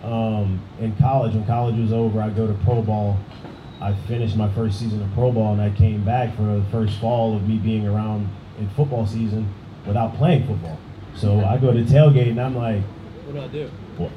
um, 0.02 0.60
in 0.78 0.94
college, 0.96 1.34
when 1.34 1.46
college 1.46 1.76
was 1.76 1.92
over, 1.92 2.20
I 2.20 2.30
go 2.30 2.46
to 2.46 2.54
pro 2.64 2.82
ball. 2.82 3.18
I 3.80 3.94
finished 4.06 4.37
my 4.37 4.49
first 4.52 4.78
season 4.78 5.02
of 5.02 5.12
pro 5.14 5.32
ball, 5.32 5.52
and 5.52 5.62
I 5.62 5.70
came 5.70 6.04
back 6.04 6.37
for 6.37 6.42
the 6.42 6.62
first 6.70 6.99
fall 7.00 7.37
of 7.37 7.49
me 7.49 7.56
being 7.56 7.87
around 7.87 8.28
in 8.58 8.68
football 8.70 9.06
season 9.06 9.52
without 9.87 10.16
playing 10.16 10.46
football. 10.46 10.78
So 11.14 11.44
I 11.44 11.56
go 11.56 11.72
to 11.72 11.82
tailgate, 11.82 12.30
and 12.30 12.40
I'm 12.40 12.54
like, 12.56 12.82
What 13.25 13.34
do 13.34 13.40
I 13.40 13.49
do? 13.49 13.70
what, 13.96 14.10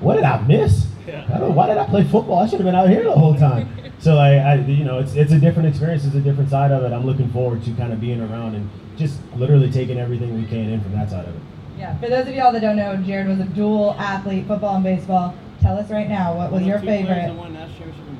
what 0.00 0.14
did 0.16 0.24
I 0.24 0.40
miss? 0.42 0.88
Yeah. 1.06 1.26
I 1.32 1.38
don't 1.38 1.54
why 1.54 1.66
did 1.68 1.76
I 1.78 1.86
play 1.86 2.02
football? 2.04 2.38
I 2.38 2.46
should 2.46 2.60
have 2.60 2.64
been 2.64 2.74
out 2.74 2.88
here 2.88 3.04
the 3.04 3.12
whole 3.12 3.34
time. 3.34 3.68
so 3.98 4.14
like, 4.14 4.40
I, 4.40 4.54
you 4.54 4.84
know, 4.84 4.98
it's 4.98 5.14
it's 5.14 5.32
a 5.32 5.38
different 5.38 5.68
experience. 5.68 6.04
It's 6.04 6.14
a 6.14 6.20
different 6.20 6.50
side 6.50 6.72
of 6.72 6.82
it. 6.82 6.94
I'm 6.94 7.04
looking 7.04 7.30
forward 7.30 7.62
to 7.64 7.72
kind 7.74 7.92
of 7.92 8.00
being 8.00 8.20
around 8.20 8.54
and 8.54 8.68
just 8.96 9.20
literally 9.36 9.70
taking 9.70 9.98
everything 9.98 10.34
we 10.34 10.46
can 10.46 10.70
in 10.70 10.80
from 10.80 10.92
that 10.92 11.10
side 11.10 11.26
of 11.26 11.34
it. 11.34 11.42
Yeah. 11.78 11.96
For 11.98 12.08
those 12.08 12.26
of 12.26 12.34
y'all 12.34 12.52
that 12.52 12.60
don't 12.60 12.76
know, 12.76 12.96
Jared 12.96 13.28
was 13.28 13.40
a 13.40 13.44
dual 13.44 13.94
athlete, 13.98 14.46
football 14.46 14.76
and 14.76 14.84
baseball. 14.84 15.34
Tell 15.64 15.78
us 15.78 15.90
right 15.90 16.10
now, 16.10 16.36
what 16.36 16.52
was 16.52 16.62
your 16.62 16.78
favorite? 16.78 17.32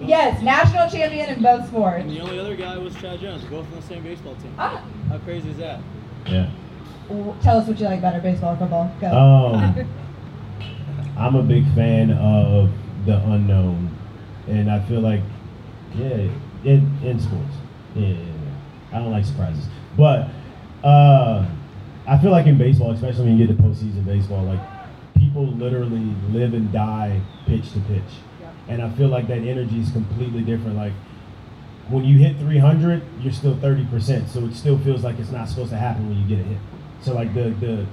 Yes, 0.01 0.43
national 0.43 0.89
champion 0.89 1.29
in 1.29 1.43
both 1.43 1.67
sports. 1.69 2.01
And 2.01 2.11
the 2.11 2.21
only 2.21 2.39
other 2.39 2.57
guy 2.57 2.79
was 2.79 2.95
Chad 2.97 3.21
Jones, 3.21 3.45
both 3.45 3.67
on 3.71 3.77
the 3.77 3.87
same 3.87 4.03
baseball 4.03 4.35
team. 4.37 4.55
Ah, 4.57 4.83
How 5.11 5.19
crazy 5.19 5.51
is 5.51 5.59
that? 5.59 5.81
Yeah. 6.27 6.49
w- 7.09 7.35
tell 7.43 7.59
us 7.59 7.69
what 7.69 7.79
you 7.79 7.85
like 7.85 8.01
better, 8.01 8.19
baseball 8.21 8.55
or 8.55 8.57
football. 8.57 8.91
Go. 8.99 9.09
Um, 9.11 9.87
I'm 11.19 11.35
a 11.35 11.43
big 11.43 11.67
fan 11.75 12.13
of 12.13 12.71
the 13.05 13.19
unknown, 13.19 13.95
and 14.49 14.71
I 14.71 14.81
feel 14.81 15.01
like, 15.01 15.21
yeah, 15.95 16.29
in 16.65 16.99
in 17.05 17.21
sports, 17.21 17.55
yeah, 17.95 18.07
yeah, 18.09 18.15
yeah. 18.17 18.97
I 18.97 18.99
don't 19.01 19.13
like 19.13 19.27
surprises, 19.27 19.67
but 19.99 20.31
uh, 20.83 21.47
I 22.07 22.19
feel 22.19 22.31
like 22.31 22.47
in 22.47 22.57
baseball, 22.57 22.93
especially 22.93 23.27
when 23.27 23.37
you 23.39 23.47
get 23.47 23.55
to 23.55 23.63
postseason 23.63 24.07
baseball, 24.07 24.45
like 24.45 24.61
people 25.35 25.53
literally 25.57 26.15
live 26.31 26.55
and 26.55 26.71
die 26.73 27.21
pitch 27.47 27.73
to 27.73 27.81
pitch, 27.81 28.03
and 28.69 28.81
I 28.81 28.89
feel 28.91 29.09
like 29.09 29.27
that 29.27 29.39
energy 29.39 29.81
is 29.81 29.91
completely 29.91 30.43
different. 30.43 30.77
Like 30.77 30.93
when 31.89 32.05
you 32.05 32.19
hit 32.19 32.39
300, 32.39 33.03
you're 33.21 33.33
still 33.33 33.57
30%, 33.57 34.29
so 34.29 34.45
it 34.45 34.55
still 34.55 34.79
feels 34.79 35.03
like 35.03 35.19
it's 35.19 35.33
not 35.33 35.49
supposed 35.49 35.71
to 35.71 35.77
happen 35.77 36.09
when 36.09 36.21
you 36.21 36.29
get 36.29 36.39
a 36.39 36.49
hit. 36.49 36.59
So 37.03 37.15
like 37.15 37.35
the 37.35 37.51
the 37.51 37.85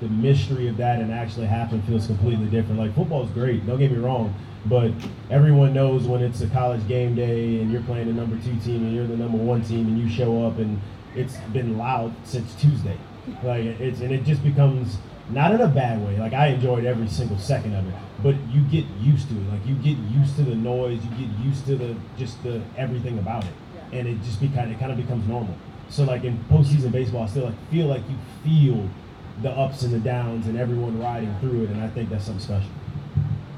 the 0.00 0.08
mystery 0.08 0.68
of 0.68 0.76
that 0.78 1.00
and 1.00 1.12
actually 1.12 1.46
happen 1.46 1.82
feels 1.82 2.06
completely 2.06 2.46
different. 2.46 2.78
Like 2.78 2.94
football 2.94 3.24
is 3.24 3.30
great, 3.30 3.66
don't 3.66 3.78
get 3.78 3.90
me 3.90 3.98
wrong, 3.98 4.34
but 4.64 4.90
everyone 5.30 5.74
knows 5.74 6.04
when 6.04 6.22
it's 6.22 6.40
a 6.40 6.48
college 6.48 6.86
game 6.88 7.14
day 7.14 7.60
and 7.60 7.70
you're 7.70 7.82
playing 7.82 8.06
the 8.06 8.14
number 8.14 8.36
two 8.42 8.56
team 8.60 8.84
and 8.84 8.94
you're 8.94 9.06
the 9.06 9.16
number 9.16 9.38
one 9.38 9.62
team 9.62 9.86
and 9.86 9.98
you 9.98 10.08
show 10.08 10.46
up 10.46 10.56
and 10.58 10.80
it's 11.14 11.36
been 11.52 11.76
loud 11.76 12.14
since 12.24 12.54
Tuesday. 12.54 12.96
Like 13.42 13.64
it's 13.64 14.00
and 14.00 14.12
it 14.12 14.24
just 14.24 14.42
becomes 14.42 14.96
not 15.30 15.52
in 15.52 15.60
a 15.60 15.68
bad 15.68 16.04
way. 16.04 16.18
Like 16.18 16.32
I 16.32 16.48
enjoyed 16.48 16.84
every 16.84 17.08
single 17.08 17.38
second 17.38 17.74
of 17.74 17.86
it, 17.86 17.94
but 18.22 18.34
you 18.50 18.62
get 18.62 18.84
used 19.00 19.28
to 19.28 19.34
it. 19.34 19.50
Like 19.50 19.66
you 19.66 19.74
get 19.74 19.98
used 19.98 20.36
to 20.36 20.42
the 20.42 20.54
noise, 20.54 21.02
you 21.04 21.10
get 21.10 21.38
used 21.44 21.66
to 21.66 21.76
the 21.76 21.96
just 22.16 22.42
the 22.42 22.62
everything 22.76 23.18
about 23.18 23.44
it, 23.44 23.52
and 23.92 24.06
it 24.06 24.22
just 24.22 24.40
be 24.40 24.48
kind 24.48 24.70
it 24.70 24.78
kind 24.78 24.92
of 24.92 24.98
becomes 24.98 25.26
normal. 25.28 25.56
So 25.88 26.04
like 26.04 26.24
in 26.24 26.38
postseason 26.50 26.92
baseball, 26.92 27.22
I 27.22 27.26
still 27.26 27.46
like 27.46 27.70
feel 27.70 27.86
like 27.86 28.02
you 28.08 28.16
feel 28.44 28.88
the 29.42 29.50
ups 29.50 29.82
and 29.82 29.92
the 29.92 30.00
downs 30.00 30.46
and 30.46 30.56
everyone 30.56 31.00
riding 31.00 31.34
through 31.40 31.64
it, 31.64 31.70
and 31.70 31.82
I 31.82 31.88
think 31.88 32.10
that's 32.10 32.24
something 32.24 32.42
special. 32.42 32.70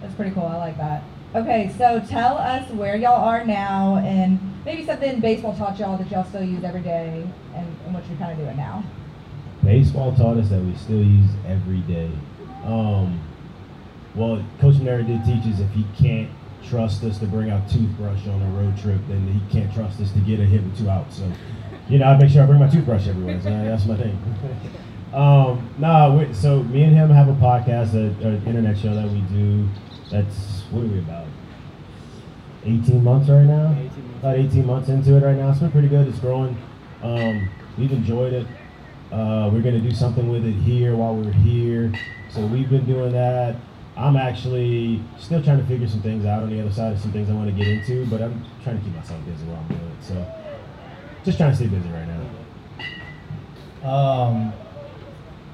That's 0.00 0.14
pretty 0.14 0.32
cool. 0.32 0.44
I 0.44 0.56
like 0.56 0.76
that. 0.78 1.02
Okay, 1.34 1.72
so 1.76 2.02
tell 2.08 2.38
us 2.38 2.70
where 2.70 2.96
y'all 2.96 3.22
are 3.22 3.44
now 3.44 3.96
and 3.98 4.40
maybe 4.64 4.86
something 4.86 5.20
baseball 5.20 5.54
taught 5.54 5.78
y'all 5.78 5.98
that 5.98 6.10
y'all 6.10 6.24
still 6.24 6.42
use 6.42 6.64
every 6.64 6.80
day 6.80 7.26
and, 7.54 7.66
and 7.84 7.94
what 7.94 8.06
you're 8.08 8.16
kind 8.16 8.32
of 8.32 8.38
doing 8.38 8.56
now. 8.56 8.82
Baseball 9.64 10.14
taught 10.14 10.36
us 10.36 10.48
that 10.50 10.62
we 10.62 10.74
still 10.76 11.02
use 11.02 11.28
every 11.46 11.80
day. 11.80 12.10
Um, 12.64 13.20
well, 14.14 14.44
Coach 14.60 14.76
Mainieri 14.76 15.06
did 15.06 15.24
teach 15.24 15.52
us 15.52 15.60
if 15.60 15.70
he 15.72 15.84
can't 15.96 16.30
trust 16.64 17.02
us 17.04 17.18
to 17.18 17.26
bring 17.26 17.50
our 17.50 17.62
toothbrush 17.68 18.26
on 18.26 18.40
a 18.42 18.50
road 18.50 18.76
trip, 18.78 19.00
then 19.08 19.26
he 19.28 19.40
can't 19.52 19.72
trust 19.74 20.00
us 20.00 20.12
to 20.12 20.20
get 20.20 20.40
a 20.40 20.44
hit 20.44 20.62
with 20.62 20.78
two 20.78 20.88
outs. 20.88 21.18
So, 21.18 21.30
you 21.88 21.98
know, 21.98 22.06
I 22.06 22.16
make 22.18 22.30
sure 22.30 22.42
I 22.42 22.46
bring 22.46 22.60
my 22.60 22.68
toothbrush 22.68 23.06
everywhere. 23.08 23.40
So 23.42 23.50
that's 23.50 23.84
my 23.86 23.96
thing. 23.96 24.18
um, 25.12 25.68
nah, 25.78 26.32
so 26.32 26.62
me 26.64 26.82
and 26.84 26.94
him 26.94 27.10
have 27.10 27.28
a 27.28 27.34
podcast, 27.34 27.94
a- 27.94 28.26
an 28.26 28.44
internet 28.46 28.76
show 28.78 28.94
that 28.94 29.08
we 29.10 29.20
do. 29.32 29.68
That's 30.10 30.62
what 30.70 30.84
are 30.84 30.88
we 30.88 30.98
about? 30.98 31.26
18 32.64 33.02
months 33.04 33.28
right 33.28 33.44
now. 33.44 33.72
18 33.72 33.86
months. 33.86 34.18
About 34.20 34.36
18 34.36 34.66
months 34.66 34.88
into 34.88 35.16
it 35.16 35.22
right 35.24 35.36
now. 35.36 35.50
It's 35.50 35.60
been 35.60 35.70
pretty 35.70 35.88
good. 35.88 36.08
It's 36.08 36.18
growing. 36.18 36.56
Um, 37.02 37.48
we've 37.78 37.92
enjoyed 37.92 38.32
it. 38.32 38.46
Uh, 39.12 39.48
we're 39.52 39.62
gonna 39.62 39.80
do 39.80 39.90
something 39.90 40.28
with 40.28 40.44
it 40.44 40.52
here 40.52 40.94
while 40.94 41.14
we're 41.14 41.32
here. 41.32 41.92
So 42.30 42.44
we've 42.46 42.68
been 42.68 42.84
doing 42.84 43.12
that. 43.12 43.56
I'm 43.96 44.16
actually 44.16 45.02
still 45.18 45.42
trying 45.42 45.58
to 45.58 45.64
figure 45.64 45.88
some 45.88 46.02
things 46.02 46.24
out 46.24 46.42
on 46.42 46.50
the 46.50 46.60
other 46.60 46.70
side 46.72 46.92
of 46.92 47.00
some 47.00 47.10
things 47.10 47.28
I 47.28 47.32
want 47.32 47.48
to 47.48 47.52
get 47.52 47.66
into, 47.66 48.06
but 48.06 48.22
I'm 48.22 48.44
trying 48.62 48.78
to 48.78 48.84
keep 48.84 48.94
myself 48.94 49.24
busy 49.24 49.44
while 49.46 49.58
I'm 49.58 49.68
doing 49.68 49.80
it. 49.80 50.04
So 50.04 50.26
just 51.24 51.38
trying 51.38 51.50
to 51.50 51.56
stay 51.56 51.66
busy 51.66 51.88
right 51.88 52.06
now. 52.06 52.20
Um, 53.90 54.52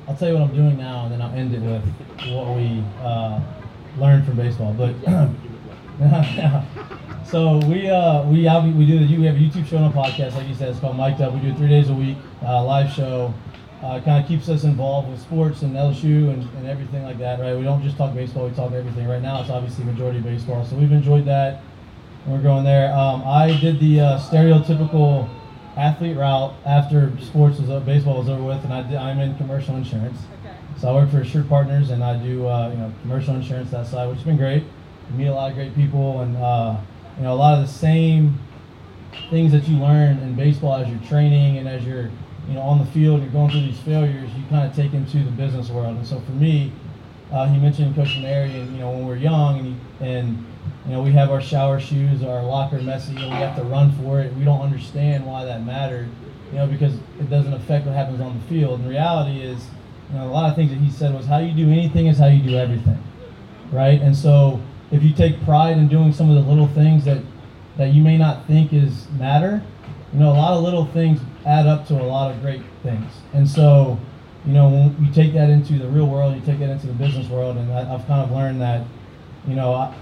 I'll 0.06 0.16
tell 0.16 0.28
you 0.28 0.34
what 0.34 0.42
I'm 0.42 0.54
doing 0.54 0.76
now, 0.76 1.04
and 1.04 1.12
then 1.12 1.22
I'll 1.22 1.34
end 1.34 1.54
it 1.54 1.60
with 1.60 1.84
what 2.32 2.56
we 2.56 2.84
uh, 3.00 3.40
learned 3.98 4.26
from 4.26 4.36
baseball. 4.36 4.74
But 4.74 4.94
so 7.26 7.58
we 7.66 7.88
uh, 7.88 8.22
we 8.24 8.44
have 8.44 8.64
we 8.64 8.86
do 8.86 8.98
the 8.98 9.16
we 9.16 9.24
have 9.24 9.36
a 9.36 9.38
YouTube 9.38 9.66
show 9.66 9.76
and 9.76 9.86
a 9.86 9.96
podcast, 9.96 10.34
like 10.34 10.48
you 10.48 10.54
said, 10.54 10.68
it's 10.68 10.80
called 10.80 10.96
Mic'd 10.96 11.20
Up. 11.20 11.32
We 11.32 11.40
do 11.40 11.48
it 11.48 11.56
three 11.56 11.68
days 11.68 11.90
a 11.90 11.94
week, 11.94 12.16
uh, 12.42 12.62
live 12.64 12.92
show. 12.92 13.32
Uh, 13.82 14.00
kind 14.00 14.22
of 14.22 14.26
keeps 14.26 14.48
us 14.48 14.64
involved 14.64 15.10
with 15.10 15.20
sports 15.20 15.60
and 15.60 15.74
LSU 15.74 16.32
and, 16.32 16.42
and 16.56 16.66
everything 16.66 17.02
like 17.02 17.18
that, 17.18 17.38
right? 17.38 17.54
We 17.54 17.64
don't 17.64 17.82
just 17.82 17.98
talk 17.98 18.14
baseball; 18.14 18.48
we 18.48 18.54
talk 18.54 18.72
everything. 18.72 19.06
Right 19.06 19.20
now, 19.20 19.40
it's 19.40 19.50
obviously 19.50 19.84
majority 19.84 20.20
baseball, 20.20 20.64
so 20.64 20.76
we've 20.76 20.92
enjoyed 20.92 21.26
that. 21.26 21.60
We're 22.26 22.40
going 22.40 22.64
there. 22.64 22.94
Um, 22.94 23.22
I 23.26 23.58
did 23.60 23.80
the 23.80 24.00
uh, 24.00 24.18
stereotypical 24.18 25.28
athlete 25.76 26.16
route 26.16 26.54
after 26.64 27.12
sports 27.20 27.58
was 27.58 27.68
over, 27.68 27.84
baseball 27.84 28.18
was 28.18 28.28
over 28.28 28.42
with, 28.42 28.64
and 28.64 28.72
I 28.72 28.82
did, 28.82 28.96
I'm 28.96 29.18
in 29.18 29.36
commercial 29.36 29.76
insurance. 29.76 30.18
So 30.78 30.88
I 30.88 30.94
work 30.94 31.10
for 31.10 31.20
Assured 31.20 31.48
Partners, 31.48 31.90
and 31.90 32.02
I 32.02 32.16
do 32.16 32.46
uh, 32.46 32.70
you 32.70 32.76
know 32.76 32.92
commercial 33.02 33.34
insurance 33.34 33.70
that 33.70 33.86
side, 33.86 34.08
which 34.08 34.18
has 34.18 34.26
been 34.26 34.36
great. 34.36 34.62
You 35.10 35.18
meet 35.18 35.26
a 35.26 35.34
lot 35.34 35.50
of 35.50 35.56
great 35.56 35.74
people, 35.74 36.20
and 36.20 36.36
uh, 36.36 36.76
you 37.16 37.22
know 37.22 37.32
a 37.32 37.36
lot 37.36 37.58
of 37.58 37.66
the 37.66 37.72
same 37.72 38.38
things 39.30 39.52
that 39.52 39.68
you 39.68 39.78
learn 39.78 40.18
in 40.18 40.34
baseball 40.34 40.74
as 40.74 40.88
you're 40.88 40.98
training 41.08 41.58
and 41.58 41.68
as 41.68 41.84
you're 41.84 42.10
you 42.48 42.54
know 42.54 42.60
on 42.60 42.78
the 42.78 42.86
field, 42.86 43.22
you're 43.22 43.30
going 43.30 43.50
through 43.50 43.62
these 43.62 43.80
failures. 43.80 44.30
You 44.36 44.44
kind 44.50 44.68
of 44.68 44.76
take 44.76 44.92
into 44.92 45.18
the 45.18 45.30
business 45.30 45.70
world, 45.70 45.96
and 45.96 46.06
so 46.06 46.20
for 46.20 46.32
me, 46.32 46.72
uh, 47.32 47.46
he 47.48 47.58
mentioned 47.58 47.94
Coach 47.94 48.16
Mainieri, 48.16 48.54
and 48.54 48.72
you 48.72 48.80
know 48.80 48.90
when 48.90 49.06
we're 49.06 49.16
young, 49.16 49.58
and 49.58 49.80
and 50.00 50.46
you 50.86 50.92
know 50.92 51.02
we 51.02 51.12
have 51.12 51.30
our 51.30 51.40
shower 51.40 51.80
shoes, 51.80 52.22
our 52.22 52.42
locker 52.42 52.80
messy, 52.80 53.16
and 53.16 53.30
we 53.30 53.36
have 53.36 53.56
to 53.56 53.62
run 53.64 53.92
for 53.92 54.20
it. 54.20 54.32
We 54.34 54.44
don't 54.44 54.60
understand 54.60 55.26
why 55.26 55.44
that 55.44 55.64
mattered, 55.64 56.08
you 56.50 56.58
know, 56.58 56.66
because 56.66 56.94
it 57.18 57.30
doesn't 57.30 57.54
affect 57.54 57.86
what 57.86 57.94
happens 57.94 58.20
on 58.20 58.38
the 58.38 58.44
field. 58.46 58.80
And 58.80 58.84
the 58.84 58.90
reality 58.90 59.40
is, 59.40 59.66
you 60.10 60.18
know, 60.18 60.26
a 60.26 60.32
lot 60.32 60.50
of 60.50 60.56
things 60.56 60.70
that 60.70 60.78
he 60.78 60.90
said 60.90 61.14
was 61.14 61.26
how 61.26 61.38
you 61.38 61.54
do 61.54 61.70
anything 61.70 62.06
is 62.06 62.18
how 62.18 62.26
you 62.26 62.42
do 62.42 62.56
everything, 62.56 63.02
right? 63.72 64.00
And 64.00 64.14
so 64.14 64.60
if 64.94 65.02
you 65.02 65.12
take 65.12 65.44
pride 65.44 65.76
in 65.76 65.88
doing 65.88 66.12
some 66.12 66.30
of 66.30 66.36
the 66.36 66.48
little 66.48 66.68
things 66.68 67.04
that 67.04 67.18
that 67.76 67.92
you 67.92 68.00
may 68.02 68.16
not 68.16 68.46
think 68.46 68.72
is 68.72 69.08
matter, 69.18 69.60
you 70.12 70.20
know, 70.20 70.30
a 70.30 70.38
lot 70.38 70.52
of 70.52 70.62
little 70.62 70.86
things 70.86 71.20
add 71.44 71.66
up 71.66 71.88
to 71.88 71.94
a 71.94 72.04
lot 72.04 72.30
of 72.30 72.40
great 72.40 72.62
things. 72.84 73.10
And 73.32 73.48
so, 73.48 73.98
you 74.46 74.52
know, 74.52 74.68
when 74.68 75.04
you 75.04 75.12
take 75.12 75.32
that 75.32 75.50
into 75.50 75.76
the 75.80 75.88
real 75.88 76.06
world, 76.06 76.36
you 76.36 76.40
take 76.42 76.60
that 76.60 76.70
into 76.70 76.86
the 76.86 76.92
business 76.92 77.28
world, 77.28 77.56
and 77.56 77.72
I, 77.72 77.92
I've 77.92 78.06
kind 78.06 78.22
of 78.22 78.30
learned 78.30 78.60
that, 78.60 78.86
you 79.48 79.56
know, 79.56 79.74
I, 79.74 79.92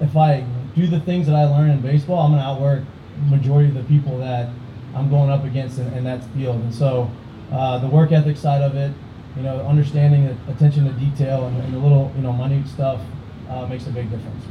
if 0.00 0.16
I 0.16 0.46
do 0.76 0.86
the 0.86 1.00
things 1.00 1.26
that 1.26 1.34
I 1.34 1.44
learned 1.46 1.72
in 1.72 1.80
baseball, 1.80 2.20
I'm 2.20 2.30
going 2.30 2.40
to 2.40 2.46
outwork 2.46 2.84
the 3.24 3.36
majority 3.36 3.68
of 3.70 3.74
the 3.74 3.82
people 3.82 4.18
that 4.18 4.48
I'm 4.94 5.10
going 5.10 5.28
up 5.28 5.42
against 5.42 5.80
in, 5.80 5.92
in 5.94 6.04
that 6.04 6.22
field. 6.34 6.62
And 6.62 6.72
so, 6.72 7.10
uh, 7.50 7.80
the 7.80 7.88
work 7.88 8.12
ethic 8.12 8.36
side 8.36 8.62
of 8.62 8.76
it, 8.76 8.92
you 9.36 9.42
know, 9.42 9.66
understanding 9.66 10.26
the 10.26 10.52
attention 10.52 10.84
to 10.84 10.92
detail 10.92 11.46
and, 11.46 11.60
and 11.64 11.74
the 11.74 11.78
little, 11.78 12.12
you 12.14 12.22
know, 12.22 12.32
minute 12.32 12.68
stuff 12.68 13.00
uh, 13.50 13.66
makes 13.66 13.86
a 13.86 13.90
big 13.90 14.10
difference. 14.10 14.44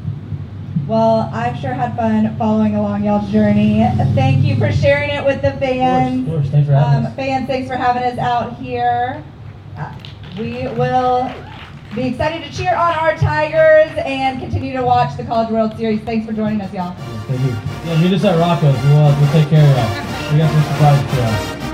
Well, 0.88 1.30
I've 1.34 1.58
sure 1.58 1.74
had 1.74 1.96
fun 1.96 2.36
following 2.38 2.76
along 2.76 3.04
y'all's 3.06 3.30
journey. 3.32 3.80
Thank 4.14 4.44
you 4.46 4.56
for 4.58 4.72
sharing 4.72 5.10
it 5.10 5.26
with 5.26 5.42
the 5.42 5.52
fans. 5.54 6.28
Of 6.28 6.34
course, 6.34 6.46
of 6.46 6.52
course. 6.52 6.52
Thanks 6.52 6.68
for 6.68 6.74
having 6.76 7.00
Um, 7.00 7.06
us. 7.08 7.16
fans, 7.16 7.48
thanks 7.48 7.68
for 7.70 7.76
having 7.76 8.04
us 8.04 8.18
out 8.20 8.56
here. 8.58 9.24
Uh, 9.78 9.92
we 10.38 10.68
will 10.78 11.32
Be 11.96 12.08
excited 12.08 12.44
to 12.44 12.52
cheer 12.52 12.76
on 12.76 12.94
our 12.94 13.16
Tigers 13.16 13.90
and 14.06 14.40
continue 14.42 14.74
to 14.74 14.84
watch 14.84 15.16
the 15.16 15.24
College 15.24 15.50
World 15.50 15.78
Series. 15.78 16.02
Thanks 16.02 16.26
for 16.26 16.34
joining 16.34 16.60
us, 16.60 16.74
y'all. 16.74 16.94
Thank 17.26 17.40
you. 17.40 17.56
Yeah, 17.90 18.02
meet 18.02 18.12
us 18.14 18.24
at 18.26 18.38
Rocco's. 18.38 18.76
We'll, 18.84 18.98
uh, 18.98 19.18
we'll 19.18 19.32
take 19.32 19.48
care 19.50 19.62
of 19.64 19.68
you. 20.28 20.34
We 20.34 20.38
got 20.40 20.52
some 20.52 20.64
surprises 20.74 21.10
for 21.10 21.60
you. 21.62 21.65